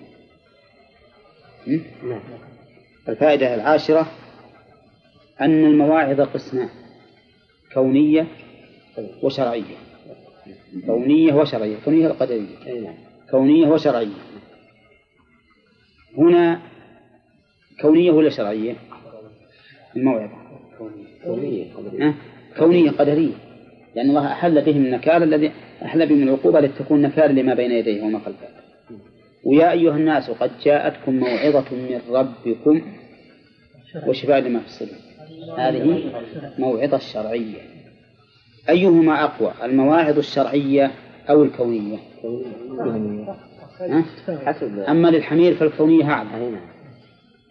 الفائدة 3.08 3.54
العاشرة 3.54 4.06
أن 5.40 5.64
المواعظ 5.64 6.20
قسمان 6.20 6.68
كونية 7.74 8.26
وشرعية. 9.22 9.76
كونية 10.86 11.32
وشرعية 11.34 11.76
كونية 11.84 12.06
القدرية 12.06 12.80
نعم. 12.84 12.94
كونية 13.30 13.66
وشرعية. 13.66 14.14
هنا 16.18 16.60
كونية 17.80 18.10
ولا 18.10 18.30
شرعية؟ 18.30 18.74
الموعظة 19.96 20.30
كونية 21.24 21.64
أه؟ 22.00 22.14
كونية 22.58 22.90
قدرية. 22.90 23.34
لأن 23.94 24.08
الله 24.08 24.32
أحل 24.32 24.62
بهم 24.64 24.84
النكال 24.84 25.22
الذي 25.22 25.52
أحل 25.82 26.06
بهم 26.06 26.22
العقوبة 26.22 26.60
لتكون 26.60 27.02
نكال 27.02 27.34
لما 27.34 27.54
بين 27.54 27.70
يديه 27.70 28.02
وما 28.02 28.18
خلفه. 28.18 28.48
ويا 29.48 29.72
أيها 29.72 29.96
الناس 29.96 30.30
قد 30.30 30.50
جاءتكم 30.64 31.14
موعظة 31.14 31.76
من 31.76 32.00
ربكم. 32.10 32.82
وشفاء 34.06 34.40
لما 34.40 34.60
في 34.60 34.66
الصدور 34.66 34.98
هذه 35.58 36.12
موعظة 36.58 36.98
شرعية 36.98 37.60
أيهما 38.68 39.24
أقوى 39.24 39.52
المواعظ 39.62 40.18
الشرعية 40.18 40.90
أو 41.30 41.42
الكونية؟ 41.42 41.98
حسب 44.28 44.78
أما 44.78 45.08
للحمير 45.08 45.54
فالكونية 45.54 46.04
أعظم 46.10 46.30
نعم. 46.30 46.60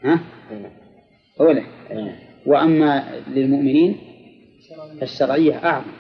ها؟ 0.04 0.20
نعم. 0.52 0.72
أولا. 1.40 1.64
نعم. 1.94 2.16
وأما 2.46 3.04
للمؤمنين 3.28 3.98
فالشرعية 5.00 5.66
أعظم. 5.66 5.92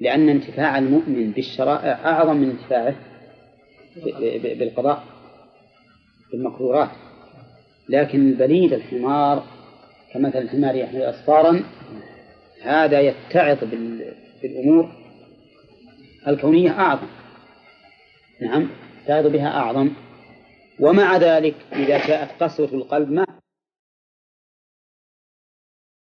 لأن 0.00 0.28
انتفاع 0.28 0.78
المؤمن 0.78 1.30
بالشرائع 1.30 2.10
أعظم 2.10 2.36
من 2.36 2.50
انتفاعه. 2.50 2.94
بالقضاء 4.58 5.04
بالمقدورات 6.32 6.90
لكن 7.88 8.28
البليد 8.28 8.72
الحمار 8.72 9.44
كمثل 10.14 10.38
الحمار 10.38 10.74
يحمل 10.74 11.02
أسفارا 11.02 11.62
هذا 12.62 13.00
يتعظ 13.00 13.58
بال- 13.64 14.14
بالأمور 14.42 14.88
الكونية 16.28 16.70
أعظم. 16.70 17.06
نعم 18.40 18.68
يتعظ 19.04 19.26
بها 19.26 19.48
أعظم. 19.48 19.90
ومع 20.80 21.16
ذلك 21.16 21.54
إذا 21.72 22.06
جاءت 22.06 22.42
قسوة 22.42 22.68
القلب 22.72 23.10
ما 23.10 23.24